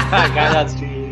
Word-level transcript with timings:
geiler, 0.34 0.66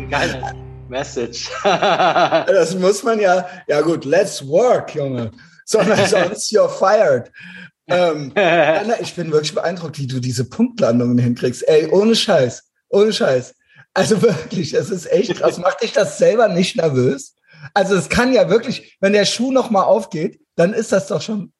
geiler 0.09 0.53
Message. 0.87 1.49
das 1.63 2.75
muss 2.75 3.03
man 3.03 3.19
ja, 3.19 3.47
ja 3.67 3.81
gut, 3.81 4.05
let's 4.05 4.45
work, 4.47 4.95
Junge. 4.95 5.31
Sondern 5.65 6.05
sonst 6.07 6.51
you're 6.51 6.69
fired. 6.69 7.31
Ähm, 7.87 8.31
Anna, 8.35 8.99
ich 8.99 9.15
bin 9.15 9.31
wirklich 9.31 9.53
beeindruckt, 9.53 9.97
wie 9.99 10.07
du 10.07 10.19
diese 10.19 10.45
Punktlandungen 10.45 11.17
hinkriegst. 11.17 11.67
Ey, 11.67 11.87
ohne 11.87 12.15
Scheiß, 12.15 12.63
ohne 12.89 13.13
Scheiß. 13.13 13.55
Also 13.93 14.21
wirklich, 14.21 14.73
es 14.73 14.89
ist 14.89 15.11
echt 15.11 15.35
krass. 15.35 15.57
Macht 15.57 15.81
dich 15.81 15.91
das 15.91 16.17
selber 16.17 16.47
nicht 16.47 16.75
nervös? 16.75 17.35
Also 17.73 17.95
es 17.95 18.09
kann 18.09 18.33
ja 18.33 18.49
wirklich, 18.49 18.97
wenn 19.01 19.13
der 19.13 19.25
Schuh 19.25 19.51
noch 19.51 19.69
mal 19.69 19.83
aufgeht, 19.83 20.39
dann 20.55 20.73
ist 20.73 20.91
das 20.91 21.07
doch 21.07 21.21
schon. 21.21 21.51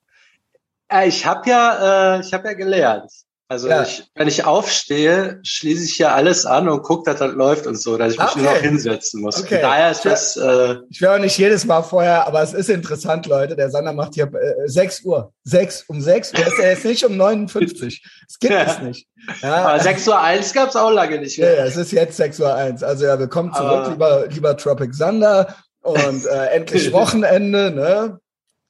Ich 1.06 1.26
habe 1.26 1.50
ja, 1.50 2.16
äh, 2.16 2.22
ich 2.22 2.34
habe 2.34 2.48
ja 2.48 2.54
gelernt. 2.54 3.12
Also 3.52 3.68
ja. 3.68 3.82
ich, 3.82 4.04
wenn 4.14 4.28
ich 4.28 4.46
aufstehe, 4.46 5.40
schließe 5.42 5.84
ich 5.84 5.98
ja 5.98 6.14
alles 6.14 6.46
an 6.46 6.70
und 6.70 6.84
gucke, 6.84 7.10
dass 7.10 7.20
das 7.20 7.34
läuft 7.34 7.66
und 7.66 7.80
so, 7.80 7.98
dass 7.98 8.14
ich 8.14 8.20
mich 8.20 8.28
okay. 8.28 8.42
nur 8.42 8.52
noch 8.52 8.60
hinsetzen 8.60 9.22
muss. 9.22 9.40
Okay. 9.40 9.58
Daher 9.60 9.90
ist 9.90 10.06
das. 10.06 10.38
Äh, 10.38 10.76
ich 10.92 11.06
auch 11.08 11.18
nicht 11.18 11.36
jedes 11.36 11.66
Mal 11.66 11.82
vorher, 11.82 12.28
aber 12.28 12.44
es 12.44 12.54
ist 12.54 12.70
interessant, 12.70 13.26
Leute. 13.26 13.56
Der 13.56 13.72
Sander 13.72 13.92
macht 13.92 14.14
hier 14.14 14.32
äh, 14.32 14.68
6 14.68 15.02
Uhr. 15.02 15.34
6 15.46 15.86
um 15.88 16.00
6 16.00 16.34
Uhr. 16.34 16.46
ist 16.46 16.60
er 16.60 16.70
jetzt 16.70 16.86
nicht 16.86 17.04
um 17.04 17.18
59. 17.18 18.04
Das 18.28 18.38
gibt 18.38 18.54
ja. 18.54 18.66
es 18.66 18.82
nicht. 18.82 19.08
Ja. 19.42 19.66
Aber 19.66 19.80
6 19.80 20.08
Uhr 20.08 20.22
1 20.22 20.54
gab 20.54 20.70
es 20.70 20.76
auch 20.76 20.92
lange 20.92 21.18
nicht 21.18 21.40
mehr. 21.40 21.56
Ja, 21.56 21.66
es 21.66 21.76
ist 21.76 21.92
jetzt 21.92 22.18
6 22.18 22.40
Uhr 22.42 22.54
1. 22.54 22.84
Also 22.84 23.06
ja, 23.06 23.18
willkommen 23.18 23.52
zurück, 23.52 23.68
aber 23.68 23.90
lieber, 23.90 24.28
lieber 24.28 24.58
Tropic 24.58 24.94
Sander. 24.94 25.56
Und 25.82 26.24
äh, 26.28 26.46
endlich 26.52 26.92
Wochenende, 26.94 27.72
ne? 27.72 28.20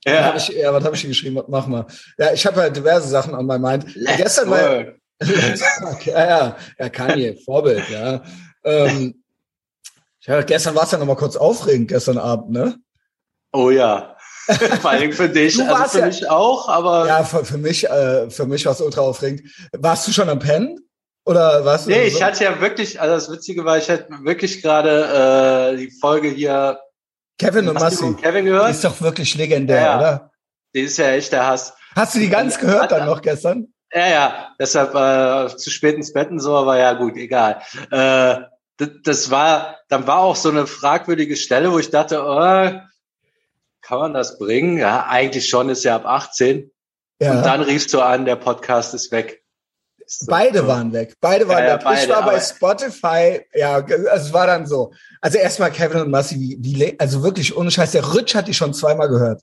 Ja. 0.05 0.25
Hab 0.25 0.37
ich, 0.37 0.47
ja, 0.49 0.73
was 0.73 0.83
habe 0.83 0.95
ich 0.95 1.01
hier 1.01 1.09
geschrieben? 1.09 1.41
Mach 1.47 1.67
mal. 1.67 1.85
Ja, 2.17 2.31
ich 2.33 2.45
habe 2.45 2.61
halt 2.61 2.75
diverse 2.75 3.07
Sachen 3.07 3.35
an 3.35 3.45
meinem 3.45 3.61
Mind. 3.61 3.95
Let's 3.95 4.17
Gestern 4.17 4.49
war, 4.49 4.85
ja, 6.05 6.27
ja, 6.27 6.57
ja, 6.77 6.89
Kanye, 6.89 7.35
Vorbild, 7.43 7.89
ja. 7.89 8.23
Ähm, 8.63 9.21
ja 10.21 10.41
gestern 10.43 10.75
war 10.75 10.83
es 10.83 10.91
ja 10.91 10.97
noch 10.97 11.05
mal 11.05 11.15
kurz 11.15 11.35
aufregend, 11.35 11.89
gestern 11.89 12.17
Abend, 12.17 12.51
ne? 12.51 12.77
Oh 13.51 13.69
ja. 13.69 14.15
Vor 14.81 14.89
allem 14.89 15.11
für 15.11 15.29
dich, 15.29 15.61
also 15.61 15.89
für 15.89 15.99
ja, 15.99 16.05
mich 16.05 16.29
auch, 16.29 16.69
aber. 16.69 17.05
Ja, 17.07 17.23
für, 17.23 17.45
für 17.45 17.57
mich, 17.57 17.87
äh, 17.87 18.29
für 18.29 18.45
mich 18.45 18.65
war 18.65 18.71
es 18.71 18.81
ultra 18.81 19.01
aufregend. 19.01 19.41
Warst 19.73 20.07
du 20.07 20.11
schon 20.11 20.29
am 20.29 20.39
Pennen? 20.39 20.79
Oder 21.25 21.65
was? 21.65 21.85
Nee, 21.85 22.07
ich 22.07 22.15
so? 22.15 22.23
hatte 22.23 22.45
ja 22.45 22.59
wirklich, 22.59 22.99
also 22.99 23.13
das 23.13 23.31
Witzige 23.31 23.63
war, 23.63 23.77
ich 23.77 23.89
hatte 23.89 24.07
wirklich 24.23 24.63
gerade 24.63 25.73
äh, 25.73 25.77
die 25.77 25.91
Folge 25.91 26.29
hier 26.29 26.79
Kevin 27.39 27.69
und 27.69 27.79
Massi. 27.79 28.13
Kevin 28.15 28.45
gehört? 28.45 28.67
Die 28.67 28.71
ist 28.71 28.83
doch 28.83 29.01
wirklich 29.01 29.35
legendär, 29.35 29.81
ja, 29.81 29.97
oder? 29.97 30.31
Die 30.75 30.81
ist 30.81 30.97
ja 30.97 31.09
echt 31.11 31.31
der 31.31 31.47
Hass. 31.47 31.73
Hast 31.95 32.13
du 32.13 32.19
die 32.19 32.29
ganz 32.29 32.59
gehört 32.59 32.91
dann 32.91 33.07
noch 33.07 33.21
gestern? 33.21 33.73
Ja, 33.93 34.07
ja. 34.07 34.55
Deshalb 34.59 34.93
äh, 34.93 35.55
zu 35.55 35.71
spät 35.71 35.95
ins 35.95 36.13
Bett 36.13 36.29
und 36.29 36.39
so, 36.39 36.55
aber 36.55 36.77
ja 36.77 36.93
gut, 36.93 37.15
egal. 37.15 37.61
Äh, 37.89 38.41
das, 38.77 38.89
das 39.03 39.31
war, 39.31 39.77
dann 39.87 40.05
war 40.05 40.19
auch 40.19 40.35
so 40.35 40.49
eine 40.49 40.67
fragwürdige 40.67 41.35
Stelle, 41.35 41.71
wo 41.71 41.79
ich 41.79 41.89
dachte, 41.89 42.21
oh, 42.23 42.79
kann 43.81 43.99
man 43.99 44.13
das 44.13 44.37
bringen? 44.37 44.77
Ja, 44.77 45.07
eigentlich 45.07 45.49
schon, 45.49 45.69
ist 45.69 45.83
ja 45.83 45.95
ab 45.95 46.05
18. 46.05 46.69
Ja. 47.21 47.31
Und 47.31 47.45
dann 47.45 47.61
riefst 47.61 47.93
du 47.93 48.01
an, 48.01 48.25
der 48.25 48.35
Podcast 48.35 48.93
ist 48.93 49.11
weg. 49.11 49.43
Beide 50.27 50.67
waren 50.67 50.91
weg. 50.93 51.15
Beide 51.21 51.47
waren 51.47 51.63
ja, 51.63 51.75
weg. 51.75 51.81
Ja, 51.81 51.89
beide, 51.89 52.01
ich 52.03 52.09
war 52.09 52.25
bei 52.25 52.39
Spotify, 52.39 53.41
ja, 53.53 53.75
also 53.75 54.27
es 54.27 54.33
war 54.33 54.47
dann 54.47 54.65
so. 54.65 54.91
Also 55.21 55.37
erstmal 55.37 55.71
Kevin 55.71 56.01
und 56.01 56.11
Massi, 56.11 56.35
wie, 56.35 56.57
wie, 56.59 56.99
also 56.99 57.23
wirklich 57.23 57.55
ohne 57.55 57.71
Scheiß, 57.71 57.91
der 57.91 58.05
Rutsch 58.05 58.35
hat 58.35 58.47
die 58.47 58.53
schon 58.53 58.73
zweimal 58.73 59.09
gehört. 59.09 59.41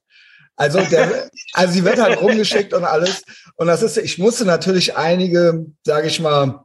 Also 0.56 0.80
der, 0.80 1.30
also 1.52 1.72
sie 1.72 1.84
wird 1.84 2.00
halt 2.00 2.20
rumgeschickt 2.20 2.74
und 2.74 2.84
alles. 2.84 3.22
Und 3.56 3.68
das 3.68 3.82
ist, 3.82 3.96
ich 3.98 4.18
musste 4.18 4.44
natürlich 4.44 4.96
einige, 4.96 5.66
sage 5.84 6.08
ich 6.08 6.20
mal, 6.20 6.64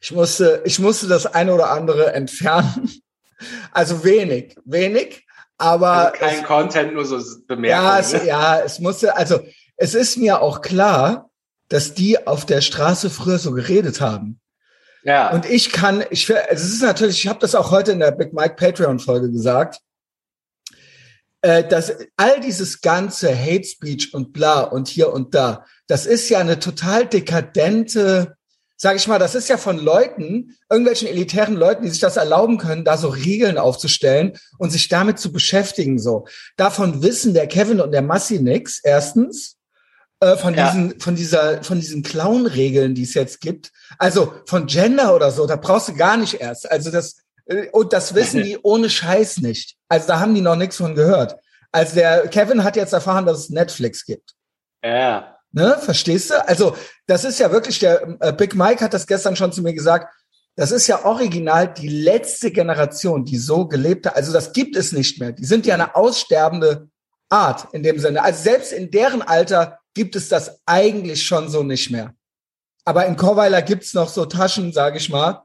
ich 0.00 0.12
musste, 0.12 0.62
ich 0.64 0.78
musste 0.78 1.06
das 1.08 1.26
eine 1.26 1.54
oder 1.54 1.70
andere 1.70 2.12
entfernen. 2.12 2.90
Also 3.72 4.04
wenig, 4.04 4.54
wenig, 4.66 5.26
aber 5.56 6.12
also 6.12 6.12
kein 6.12 6.40
es, 6.40 6.44
Content, 6.44 6.92
nur 6.92 7.06
so 7.06 7.18
bemerken. 7.46 7.82
Ja, 7.82 7.98
es, 7.98 8.12
ja, 8.26 8.60
es 8.60 8.80
musste, 8.80 9.16
also 9.16 9.40
es 9.78 9.94
ist 9.94 10.18
mir 10.18 10.42
auch 10.42 10.60
klar, 10.60 11.29
dass 11.70 11.94
die 11.94 12.26
auf 12.26 12.44
der 12.44 12.60
Straße 12.60 13.08
früher 13.08 13.38
so 13.38 13.52
geredet 13.52 14.00
haben. 14.00 14.40
Ja. 15.02 15.32
Und 15.32 15.48
ich 15.48 15.72
kann, 15.72 16.04
ich, 16.10 16.28
es 16.28 16.64
ist 16.64 16.82
natürlich, 16.82 17.24
ich 17.24 17.28
habe 17.28 17.38
das 17.38 17.54
auch 17.54 17.70
heute 17.70 17.92
in 17.92 18.00
der 18.00 18.10
Big 18.10 18.34
Mike 18.34 18.56
Patreon 18.56 18.98
Folge 18.98 19.30
gesagt, 19.30 19.80
äh, 21.40 21.66
dass 21.66 21.94
all 22.16 22.40
dieses 22.40 22.82
ganze 22.82 23.34
Hate 23.34 23.64
Speech 23.64 24.12
und 24.12 24.32
bla 24.32 24.60
und 24.60 24.88
hier 24.88 25.12
und 25.12 25.34
da, 25.34 25.64
das 25.86 26.04
ist 26.04 26.28
ja 26.28 26.40
eine 26.40 26.58
total 26.58 27.06
dekadente, 27.06 28.34
sag 28.76 28.96
ich 28.96 29.06
mal, 29.06 29.18
das 29.18 29.34
ist 29.34 29.48
ja 29.48 29.56
von 29.56 29.78
Leuten, 29.78 30.56
irgendwelchen 30.68 31.08
elitären 31.08 31.54
Leuten, 31.54 31.84
die 31.84 31.90
sich 31.90 32.00
das 32.00 32.18
erlauben 32.18 32.58
können, 32.58 32.84
da 32.84 32.98
so 32.98 33.08
Regeln 33.08 33.58
aufzustellen 33.58 34.36
und 34.58 34.70
sich 34.70 34.88
damit 34.88 35.18
zu 35.18 35.32
beschäftigen. 35.32 35.98
So, 35.98 36.26
davon 36.56 37.02
wissen 37.02 37.32
der 37.32 37.46
Kevin 37.46 37.80
und 37.80 37.92
der 37.92 38.02
Massi 38.02 38.38
nix. 38.40 38.80
Erstens 38.82 39.56
äh, 40.20 40.36
von 40.36 40.54
ja. 40.54 40.70
diesen, 40.70 41.00
von 41.00 41.14
dieser, 41.14 41.62
von 41.64 41.80
diesen 41.80 42.02
Clown-Regeln, 42.02 42.94
die 42.94 43.04
es 43.04 43.14
jetzt 43.14 43.40
gibt. 43.40 43.72
Also 43.98 44.34
von 44.46 44.66
Gender 44.66 45.14
oder 45.14 45.30
so, 45.30 45.46
da 45.46 45.56
brauchst 45.56 45.88
du 45.88 45.94
gar 45.94 46.16
nicht 46.16 46.34
erst. 46.34 46.70
Also 46.70 46.90
das, 46.90 47.22
äh, 47.46 47.68
und 47.70 47.92
das 47.92 48.14
wissen 48.14 48.42
die 48.44 48.58
ohne 48.62 48.90
Scheiß 48.90 49.38
nicht. 49.38 49.76
Also 49.88 50.08
da 50.08 50.20
haben 50.20 50.34
die 50.34 50.42
noch 50.42 50.56
nichts 50.56 50.76
von 50.76 50.94
gehört. 50.94 51.36
Also 51.72 51.94
der 51.94 52.28
Kevin 52.28 52.64
hat 52.64 52.76
jetzt 52.76 52.92
erfahren, 52.92 53.26
dass 53.26 53.38
es 53.38 53.50
Netflix 53.50 54.04
gibt. 54.04 54.34
Ja. 54.84 55.36
Ne, 55.52 55.78
verstehst 55.80 56.30
du? 56.30 56.46
Also 56.46 56.76
das 57.06 57.24
ist 57.24 57.40
ja 57.40 57.50
wirklich 57.50 57.78
der 57.80 58.16
äh, 58.20 58.32
Big 58.32 58.54
Mike 58.54 58.84
hat 58.84 58.94
das 58.94 59.06
gestern 59.06 59.36
schon 59.36 59.52
zu 59.52 59.62
mir 59.62 59.74
gesagt. 59.74 60.12
Das 60.54 60.70
ist 60.70 60.86
ja 60.86 61.04
original 61.04 61.72
die 61.72 61.88
letzte 61.88 62.50
Generation, 62.50 63.24
die 63.24 63.38
so 63.38 63.66
gelebt 63.66 64.06
hat. 64.06 64.16
Also 64.16 64.32
das 64.32 64.52
gibt 64.52 64.76
es 64.76 64.92
nicht 64.92 65.18
mehr. 65.18 65.32
Die 65.32 65.44
sind 65.44 65.64
ja 65.66 65.74
eine 65.74 65.96
aussterbende 65.96 66.88
Art 67.30 67.68
in 67.72 67.82
dem 67.82 67.98
Sinne. 67.98 68.22
Also 68.22 68.42
selbst 68.42 68.72
in 68.72 68.90
deren 68.90 69.22
Alter 69.22 69.79
gibt 70.00 70.16
es 70.16 70.30
das 70.30 70.62
eigentlich 70.64 71.22
schon 71.22 71.50
so 71.50 71.62
nicht 71.62 71.90
mehr. 71.90 72.14
Aber 72.86 73.04
in 73.04 73.16
Chorweiler 73.16 73.60
gibt's 73.60 73.92
noch 73.92 74.08
so 74.08 74.24
Taschen, 74.24 74.72
sage 74.72 74.96
ich 74.96 75.10
mal, 75.10 75.42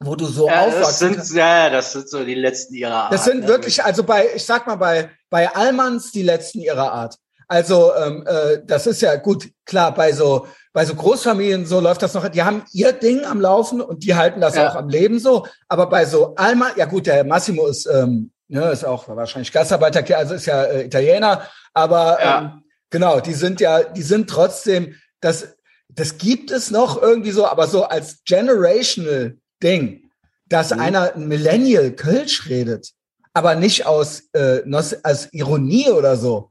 wo 0.00 0.14
du 0.16 0.26
so 0.26 0.48
ja, 0.48 0.66
aufwachsen 0.66 1.14
das 1.14 1.28
sind, 1.28 1.38
Ja, 1.38 1.70
das 1.70 1.92
sind 1.92 2.10
so 2.10 2.22
die 2.22 2.34
letzten 2.34 2.74
ihrer 2.74 3.04
Art. 3.04 3.12
Das 3.14 3.24
sind 3.24 3.40
ne? 3.40 3.48
wirklich, 3.48 3.82
also 3.82 4.04
bei, 4.04 4.26
ich 4.34 4.44
sag 4.44 4.66
mal, 4.66 4.76
bei, 4.76 5.08
bei 5.30 5.48
Allmanns 5.48 6.12
die 6.12 6.24
letzten 6.24 6.60
ihrer 6.60 6.92
Art. 6.92 7.16
Also 7.48 7.94
ähm, 7.94 8.22
äh, 8.26 8.58
das 8.66 8.86
ist 8.86 9.00
ja 9.00 9.16
gut, 9.16 9.48
klar, 9.64 9.94
bei 9.94 10.12
so, 10.12 10.46
bei 10.74 10.84
so 10.84 10.94
Großfamilien 10.94 11.64
so 11.64 11.80
läuft 11.80 12.02
das 12.02 12.12
noch, 12.12 12.28
die 12.28 12.42
haben 12.42 12.64
ihr 12.72 12.92
Ding 12.92 13.24
am 13.24 13.40
Laufen 13.40 13.80
und 13.80 14.04
die 14.04 14.14
halten 14.14 14.42
das 14.42 14.56
ja. 14.56 14.68
auch 14.68 14.74
am 14.74 14.90
Leben 14.90 15.18
so. 15.18 15.46
Aber 15.68 15.86
bei 15.86 16.04
so 16.04 16.34
Alma, 16.34 16.72
ja 16.76 16.84
gut, 16.84 17.06
der 17.06 17.24
Massimo 17.24 17.66
ist, 17.66 17.86
ähm, 17.86 18.30
ne, 18.48 18.70
ist 18.72 18.84
auch 18.84 19.08
wahrscheinlich 19.08 19.50
Gastarbeiter, 19.50 20.04
also 20.18 20.34
ist 20.34 20.44
ja 20.44 20.64
äh, 20.64 20.84
Italiener, 20.84 21.48
aber 21.72 22.18
ja. 22.20 22.38
ähm, 22.40 22.62
Genau, 22.90 23.20
die 23.20 23.34
sind 23.34 23.60
ja, 23.60 23.82
die 23.82 24.02
sind 24.02 24.28
trotzdem, 24.30 24.94
das, 25.20 25.56
das 25.88 26.18
gibt 26.18 26.50
es 26.50 26.70
noch 26.70 27.00
irgendwie 27.00 27.32
so, 27.32 27.46
aber 27.46 27.66
so 27.66 27.84
als 27.84 28.22
generational 28.24 29.38
Ding, 29.62 30.10
dass 30.46 30.72
mhm. 30.72 30.80
einer 30.80 31.14
ein 31.14 31.28
Millennial 31.28 31.92
Kölsch 31.92 32.48
redet, 32.48 32.92
aber 33.32 33.54
nicht 33.54 33.86
aus, 33.86 34.22
äh, 34.32 34.62
als 35.02 35.32
Ironie 35.32 35.90
oder 35.90 36.16
so, 36.16 36.50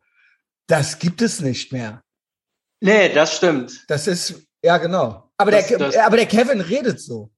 das 0.67 0.99
gibt 0.99 1.21
es 1.21 1.39
nicht 1.39 1.71
mehr. 1.71 2.03
Nee, 2.81 3.13
das 3.13 3.37
stimmt. 3.37 3.85
Das 3.87 4.07
ist, 4.07 4.35
ja, 4.63 4.77
genau. 4.77 5.31
Aber, 5.37 5.51
das, 5.51 5.67
der, 5.67 5.77
das, 5.77 5.97
aber 5.97 6.17
der 6.17 6.25
Kevin 6.25 6.61
redet 6.61 6.99
so. 6.99 7.31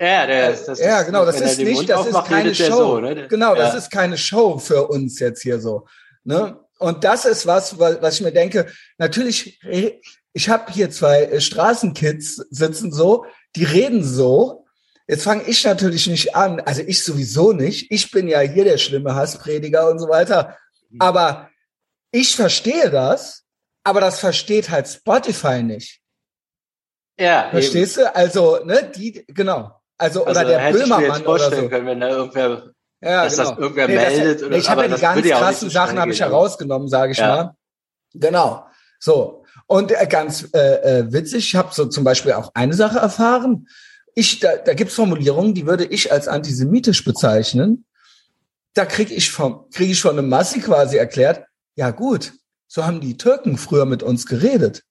Ja, 0.00 0.26
der 0.26 0.50
ist, 0.50 0.66
das 0.66 0.80
ja, 0.80 1.02
genau, 1.02 1.24
das 1.24 1.40
ist 1.40 1.58
nicht, 1.58 1.88
das 1.88 2.06
ist 2.06 2.24
keine 2.24 2.54
Show. 2.54 2.66
So, 2.66 3.00
ne? 3.00 3.28
Genau, 3.28 3.54
ja. 3.54 3.62
das 3.62 3.74
ist 3.74 3.90
keine 3.90 4.18
Show 4.18 4.58
für 4.58 4.88
uns 4.88 5.20
jetzt 5.20 5.42
hier 5.42 5.60
so. 5.60 5.86
Ne? 6.24 6.58
Und 6.78 7.04
das 7.04 7.24
ist 7.24 7.46
was, 7.46 7.78
was 7.78 8.14
ich 8.14 8.20
mir 8.20 8.32
denke, 8.32 8.66
natürlich, 8.98 9.60
ich 10.32 10.48
habe 10.48 10.72
hier 10.72 10.90
zwei 10.90 11.22
äh, 11.22 11.40
Straßenkids 11.40 12.36
sitzen 12.50 12.92
so, 12.92 13.26
die 13.56 13.64
reden 13.64 14.02
so. 14.02 14.66
Jetzt 15.06 15.24
fange 15.24 15.44
ich 15.44 15.64
natürlich 15.64 16.06
nicht 16.06 16.34
an, 16.34 16.60
also 16.60 16.82
ich 16.82 17.04
sowieso 17.04 17.52
nicht. 17.52 17.90
Ich 17.90 18.10
bin 18.10 18.26
ja 18.26 18.40
hier 18.40 18.64
der 18.64 18.78
schlimme 18.78 19.14
Hassprediger 19.14 19.88
und 19.90 19.98
so 19.98 20.08
weiter. 20.08 20.56
Aber 20.98 21.50
ich 22.10 22.34
verstehe 22.34 22.90
das, 22.90 23.44
aber 23.84 24.00
das 24.00 24.18
versteht 24.18 24.70
halt 24.70 24.88
Spotify 24.88 25.62
nicht. 25.62 26.00
Ja. 27.18 27.50
Verstehst 27.50 27.98
eben. 27.98 28.06
du? 28.06 28.16
Also, 28.16 28.64
ne, 28.64 28.90
die, 28.94 29.24
genau. 29.28 29.80
Also, 29.98 30.24
also 30.24 30.40
oder 30.40 30.44
der 30.48 30.72
Böhmermann 30.72 31.26
oder 31.26 31.50
so. 31.50 31.68
Können, 31.68 31.86
wenn 31.86 32.00
da 32.00 32.08
irgendwer 32.08 32.72
ja, 33.04 33.24
dass 33.24 33.36
genau. 33.36 33.50
das 33.50 33.58
irgendwer 33.58 33.88
nee, 33.88 33.94
meldet. 33.96 34.40
Das, 34.40 34.46
oder, 34.46 34.56
ich 34.56 34.70
habe 34.70 34.82
ja 34.82 34.94
die 34.94 35.00
ganz 35.00 35.28
krassen 35.28 35.68
so 35.68 35.72
Sachen 35.72 35.98
habe 35.98 36.12
ich 36.12 36.20
herausgenommen, 36.20 36.88
sage 36.88 37.12
ich 37.12 37.18
ja. 37.18 37.26
mal. 37.28 37.56
Genau. 38.14 38.66
So. 38.98 39.44
Und 39.66 39.92
äh, 39.92 40.06
ganz 40.08 40.48
äh, 40.54 40.58
äh, 40.58 41.12
witzig, 41.12 41.46
ich 41.46 41.54
habe 41.54 41.74
so 41.74 41.86
zum 41.86 42.04
Beispiel 42.04 42.32
auch 42.32 42.50
eine 42.54 42.74
Sache 42.74 42.98
erfahren. 42.98 43.68
Ich, 44.14 44.40
da, 44.40 44.56
da 44.56 44.74
gibt 44.74 44.90
es 44.90 44.96
Formulierungen, 44.96 45.54
die 45.54 45.66
würde 45.66 45.84
ich 45.84 46.12
als 46.12 46.28
antisemitisch 46.28 47.04
bezeichnen. 47.04 47.84
Da 48.74 48.84
krieg 48.84 49.10
ich 49.10 49.30
vom, 49.30 49.68
krieg 49.70 49.90
ich 49.90 50.00
von 50.00 50.18
einem 50.18 50.28
Massi 50.28 50.60
quasi 50.60 50.96
erklärt, 50.96 51.44
ja 51.76 51.90
gut, 51.90 52.32
so 52.66 52.84
haben 52.84 53.00
die 53.00 53.16
Türken 53.16 53.56
früher 53.56 53.84
mit 53.84 54.02
uns 54.02 54.26
geredet. 54.26 54.82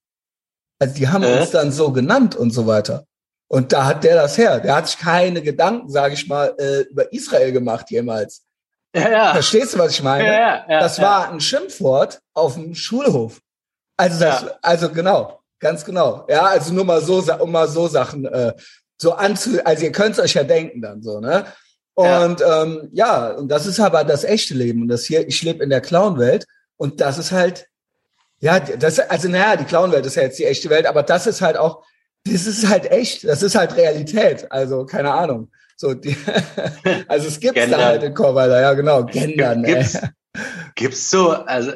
Also 0.79 0.95
die 0.95 1.07
haben 1.07 1.23
äh? 1.23 1.39
uns 1.39 1.51
dann 1.51 1.71
so 1.71 1.91
genannt 1.91 2.35
und 2.35 2.51
so 2.51 2.67
weiter. 2.67 3.05
Und 3.53 3.71
da 3.71 3.85
hat 3.85 4.03
der 4.03 4.15
das 4.15 4.35
her. 4.35 4.59
Der 4.59 4.75
hat 4.75 4.87
sich 4.87 4.97
keine 4.97 5.39
Gedanken, 5.43 5.87
sage 5.87 6.15
ich 6.15 6.27
mal, 6.27 6.55
äh, 6.57 6.89
über 6.89 7.13
Israel 7.13 7.51
gemacht 7.51 7.91
jemals. 7.91 8.41
Ja, 8.95 9.11
ja. 9.11 9.33
Verstehst 9.33 9.75
du, 9.75 9.77
was 9.77 9.91
ich 9.91 10.01
meine? 10.01 10.25
Ja, 10.25 10.65
ja, 10.67 10.79
das 10.79 10.99
war 10.99 11.29
ein 11.29 11.39
Schimpfwort 11.39 12.19
auf 12.33 12.55
dem 12.55 12.73
Schulhof. 12.73 13.41
Also 13.95 14.21
das, 14.21 14.45
also 14.63 14.89
genau, 14.89 15.39
ganz 15.59 15.85
genau. 15.85 16.25
Ja, 16.27 16.45
also 16.45 16.73
nur 16.73 16.83
mal 16.83 16.99
so, 17.01 17.23
um 17.39 17.51
mal 17.51 17.67
so 17.67 17.87
Sachen 17.87 18.25
äh, 18.25 18.53
so 18.99 19.13
anzu, 19.13 19.63
also 19.63 19.83
ihr 19.83 19.91
könnt 19.91 20.17
es 20.17 20.19
euch 20.19 20.33
ja 20.33 20.43
denken 20.43 20.81
dann 20.81 21.03
so, 21.03 21.19
ne? 21.19 21.45
Und 21.93 22.39
ja. 22.39 22.63
Ähm, 22.63 22.89
ja, 22.91 23.27
und 23.33 23.49
das 23.49 23.67
ist 23.67 23.79
aber 23.79 24.03
das 24.03 24.23
echte 24.23 24.55
Leben. 24.55 24.81
Und 24.81 24.87
das 24.87 25.03
hier, 25.03 25.27
ich 25.27 25.43
lebe 25.43 25.63
in 25.63 25.69
der 25.69 25.81
Clown-Welt 25.81 26.47
und 26.75 27.01
das 27.01 27.19
ist 27.19 27.31
halt, 27.31 27.67
ja, 28.39 28.59
das, 28.59 28.97
also 28.97 29.29
naja, 29.29 29.57
die 29.57 29.65
Clown-Welt 29.65 30.07
ist 30.07 30.15
ja 30.15 30.23
jetzt 30.23 30.39
die 30.39 30.45
echte 30.45 30.71
Welt, 30.71 30.87
aber 30.87 31.03
das 31.03 31.27
ist 31.27 31.41
halt 31.41 31.55
auch, 31.55 31.85
das 32.25 32.45
ist 32.47 32.67
halt 32.67 32.89
echt, 32.89 33.25
das 33.25 33.43
ist 33.43 33.55
halt 33.55 33.75
Realität. 33.75 34.51
Also, 34.51 34.85
keine 34.85 35.11
Ahnung. 35.11 35.51
So, 35.75 35.93
die, 35.93 36.15
also 37.07 37.27
es 37.27 37.39
gibt 37.39 37.57
da 37.57 37.85
halt 37.85 38.03
in 38.03 38.13
Chorweiler, 38.13 38.61
ja 38.61 38.73
genau, 38.73 39.03
Gendern. 39.03 39.63
Gibt's, 39.63 39.99
gibt's 40.75 41.09
so, 41.09 41.31
also 41.31 41.73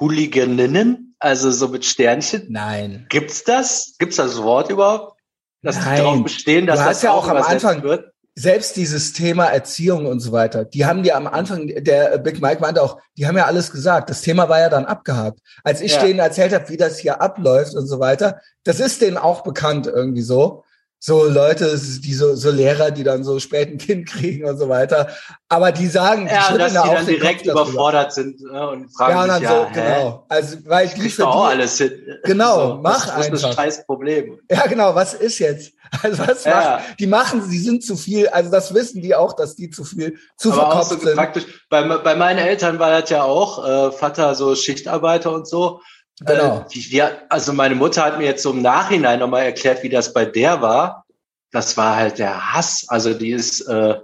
Hooliganinnen, 0.00 1.16
also 1.18 1.50
so 1.50 1.68
mit 1.68 1.84
Sternchen? 1.84 2.46
Nein. 2.48 3.06
Gibt's 3.08 3.44
das? 3.44 3.94
Gibt's 3.98 4.16
das 4.16 4.42
Wort 4.42 4.70
überhaupt? 4.70 5.20
Dass 5.62 5.76
Nein. 5.76 5.96
die 5.96 6.02
darauf 6.02 6.22
bestehen, 6.22 6.66
dass 6.66 6.78
du 6.78 6.84
das 6.84 7.02
ja 7.02 7.12
auch 7.12 7.28
am 7.28 7.38
Anfang 7.38 7.82
wird? 7.82 8.13
Selbst 8.34 8.76
dieses 8.76 9.12
Thema 9.12 9.46
Erziehung 9.46 10.06
und 10.06 10.20
so 10.20 10.32
weiter, 10.32 10.64
die 10.64 10.84
haben 10.84 11.02
dir 11.02 11.16
am 11.16 11.26
Anfang, 11.26 11.68
der 11.68 12.18
Big 12.18 12.40
Mike 12.40 12.60
meinte 12.60 12.82
auch, 12.82 12.98
die 13.16 13.26
haben 13.26 13.36
ja 13.36 13.46
alles 13.46 13.70
gesagt. 13.70 14.10
Das 14.10 14.22
Thema 14.22 14.48
war 14.48 14.58
ja 14.58 14.68
dann 14.68 14.86
abgehakt. 14.86 15.38
Als 15.62 15.80
ich 15.80 15.92
ja. 15.94 16.02
denen 16.02 16.18
erzählt 16.18 16.52
habe, 16.52 16.68
wie 16.68 16.76
das 16.76 16.98
hier 16.98 17.20
abläuft 17.20 17.74
und 17.74 17.86
so 17.86 18.00
weiter, 18.00 18.40
das 18.64 18.80
ist 18.80 19.02
denen 19.02 19.18
auch 19.18 19.42
bekannt 19.42 19.86
irgendwie 19.86 20.22
so 20.22 20.64
so 21.06 21.24
Leute, 21.24 21.78
die 22.02 22.14
so, 22.14 22.34
so 22.34 22.50
Lehrer, 22.50 22.90
die 22.90 23.04
dann 23.04 23.24
so 23.24 23.38
spät 23.38 23.68
ein 23.68 23.76
Kind 23.76 24.08
kriegen 24.08 24.46
und 24.48 24.56
so 24.56 24.70
weiter. 24.70 25.08
Aber 25.50 25.70
die 25.70 25.86
sagen, 25.86 26.24
die 26.24 26.32
ja, 26.32 26.56
dass 26.56 26.72
die 26.72 26.78
da 26.78 26.94
dann 26.94 27.04
direkt 27.04 27.44
überfordert 27.44 28.14
sind 28.14 28.40
ne, 28.40 28.70
und 28.70 28.88
fragen 28.88 29.28
ja, 29.28 29.38
sich, 29.38 29.46
so, 29.46 29.54
ja, 29.54 29.68
genau. 29.98 30.26
Also, 30.30 30.56
weil 30.64 30.88
die 30.88 31.10
für 31.10 31.28
auch 31.28 31.44
alles 31.44 31.76
hin. 31.76 31.92
Genau, 32.24 32.68
so, 32.68 32.80
mach 32.82 33.04
das, 33.04 33.28
das 33.28 33.42
ist 33.42 33.44
ein 33.44 33.52
scheiß 33.52 33.84
Problem. 33.84 34.38
Ja, 34.50 34.66
genau, 34.66 34.94
was 34.94 35.12
ist 35.12 35.38
jetzt? 35.40 35.74
Also 36.02 36.26
was 36.26 36.44
ja. 36.44 36.54
macht, 36.54 36.98
die 36.98 37.06
machen, 37.06 37.42
sie 37.42 37.58
sind 37.58 37.84
zu 37.84 37.96
viel, 37.96 38.26
also 38.28 38.50
das 38.50 38.74
wissen 38.74 39.00
die 39.00 39.14
auch, 39.14 39.34
dass 39.34 39.54
die 39.54 39.70
zu 39.70 39.84
viel, 39.84 40.18
zu 40.36 40.50
Aber 40.50 40.62
verkopft 40.62 40.92
auch 40.92 40.98
so 40.98 41.04
sind. 41.06 41.16
Praktisch, 41.16 41.44
bei, 41.68 41.86
bei 41.98 42.16
meinen 42.16 42.38
Eltern 42.38 42.80
war 42.80 42.98
das 42.98 43.10
ja 43.10 43.22
auch, 43.22 43.64
äh, 43.64 43.92
Vater 43.92 44.34
so 44.34 44.56
Schichtarbeiter 44.56 45.32
und 45.32 45.46
so. 45.46 45.80
Genau. 46.20 46.60
Äh, 46.60 46.64
die, 46.68 47.02
also 47.28 47.52
meine 47.52 47.74
Mutter 47.74 48.04
hat 48.04 48.18
mir 48.18 48.24
jetzt 48.24 48.42
so 48.42 48.52
im 48.52 48.62
Nachhinein 48.62 49.18
nochmal 49.18 49.44
erklärt, 49.44 49.82
wie 49.82 49.88
das 49.88 50.12
bei 50.12 50.24
der 50.24 50.60
war. 50.62 51.04
Das 51.50 51.76
war 51.76 51.96
halt 51.96 52.18
der 52.18 52.54
Hass. 52.54 52.86
Also 52.88 53.14
die 53.14 53.30
ist, 53.30 53.62
äh, 53.62 54.00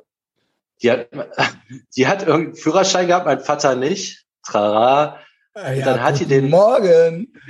die 0.83 0.91
hat, 0.91 1.09
die 1.97 2.07
hat 2.07 2.27
irgendeinen 2.27 2.57
Führerschein 2.57 3.07
gehabt, 3.07 3.27
mein 3.27 3.41
Vater 3.41 3.75
nicht. 3.77 4.25
Trara. 4.45 5.19
Ah, 5.55 5.73
ja, 5.73 5.85
dann 5.85 6.03
hat 6.03 6.21
die 6.21 6.27
den 6.27 6.49
Morgen. 6.49 7.33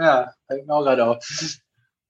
ja, 0.00 0.34
auch 0.68 0.82
gerade 0.82 1.06
auch. 1.06 1.18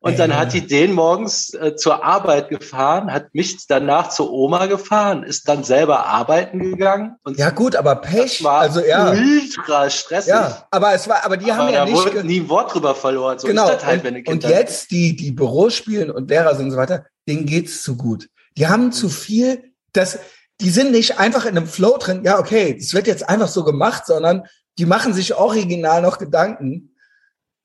Und 0.05 0.19
dann 0.19 0.37
hat 0.37 0.53
die 0.53 0.67
den 0.67 0.93
morgens 0.93 1.55
äh, 1.55 1.77
zur 1.77 2.05
Arbeit 2.05 2.51
gefahren, 2.51 3.11
hat 3.11 3.35
mich 3.35 3.67
danach 3.67 4.11
zur 4.11 4.31
Oma 4.31 4.67
gefahren, 4.67 5.23
ist 5.23 5.49
dann 5.49 5.65
selber 5.65 6.05
arbeiten 6.05 6.59
gegangen. 6.59 7.17
Und 7.23 7.39
ja 7.39 7.49
gut, 7.49 7.75
aber 7.75 7.97
Pech, 7.97 8.47
also 8.47 8.81
ja. 8.81 9.13
ultra 9.13 9.89
stressig. 9.89 10.29
Ja, 10.29 10.67
aber 10.71 10.93
es 10.93 11.09
war, 11.09 11.25
aber 11.25 11.39
die 11.39 11.51
aber 11.51 11.63
haben 11.63 11.73
ja 11.73 11.87
nicht 11.87 11.95
wurde 11.95 12.23
nie 12.23 12.41
ein 12.41 12.51
Wort 12.51 12.75
drüber 12.75 12.95
verloren. 12.95 13.39
So 13.39 13.47
genau. 13.47 13.67
Halt, 13.67 14.05
und, 14.05 14.29
und 14.29 14.45
jetzt 14.45 14.91
die 14.91 15.17
die 15.17 15.33
Büros 15.33 15.75
spielen 15.75 16.11
und 16.11 16.29
Lehrer 16.29 16.55
sind 16.55 16.67
und 16.67 16.73
so 16.73 16.77
weiter, 16.77 17.07
denen 17.27 17.47
geht's 17.47 17.83
zu 17.83 17.97
gut. 17.97 18.29
Die 18.59 18.67
haben 18.67 18.93
zu 18.93 19.09
viel, 19.09 19.73
das, 19.95 20.19
die 20.61 20.69
sind 20.69 20.91
nicht 20.91 21.19
einfach 21.19 21.47
in 21.47 21.57
einem 21.57 21.67
Flow 21.67 21.97
drin. 21.97 22.21
Ja 22.25 22.39
okay, 22.39 22.77
das 22.79 22.93
wird 22.93 23.07
jetzt 23.07 23.27
einfach 23.27 23.49
so 23.49 23.65
gemacht, 23.65 24.05
sondern 24.05 24.43
die 24.77 24.85
machen 24.85 25.15
sich 25.15 25.35
original 25.35 26.03
noch 26.03 26.19
Gedanken 26.19 26.94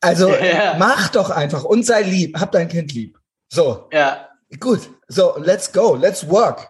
also 0.01 0.29
ja. 0.33 0.75
mach 0.77 1.09
doch 1.09 1.29
einfach 1.29 1.63
und 1.63 1.85
sei 1.85 2.01
lieb, 2.01 2.39
hab 2.39 2.51
dein 2.51 2.67
Kind 2.67 2.93
lieb. 2.93 3.17
So. 3.51 3.87
Ja. 3.91 4.29
Gut. 4.59 4.89
So, 5.07 5.35
let's 5.39 5.71
go, 5.71 5.95
let's 5.95 6.27
work. 6.27 6.69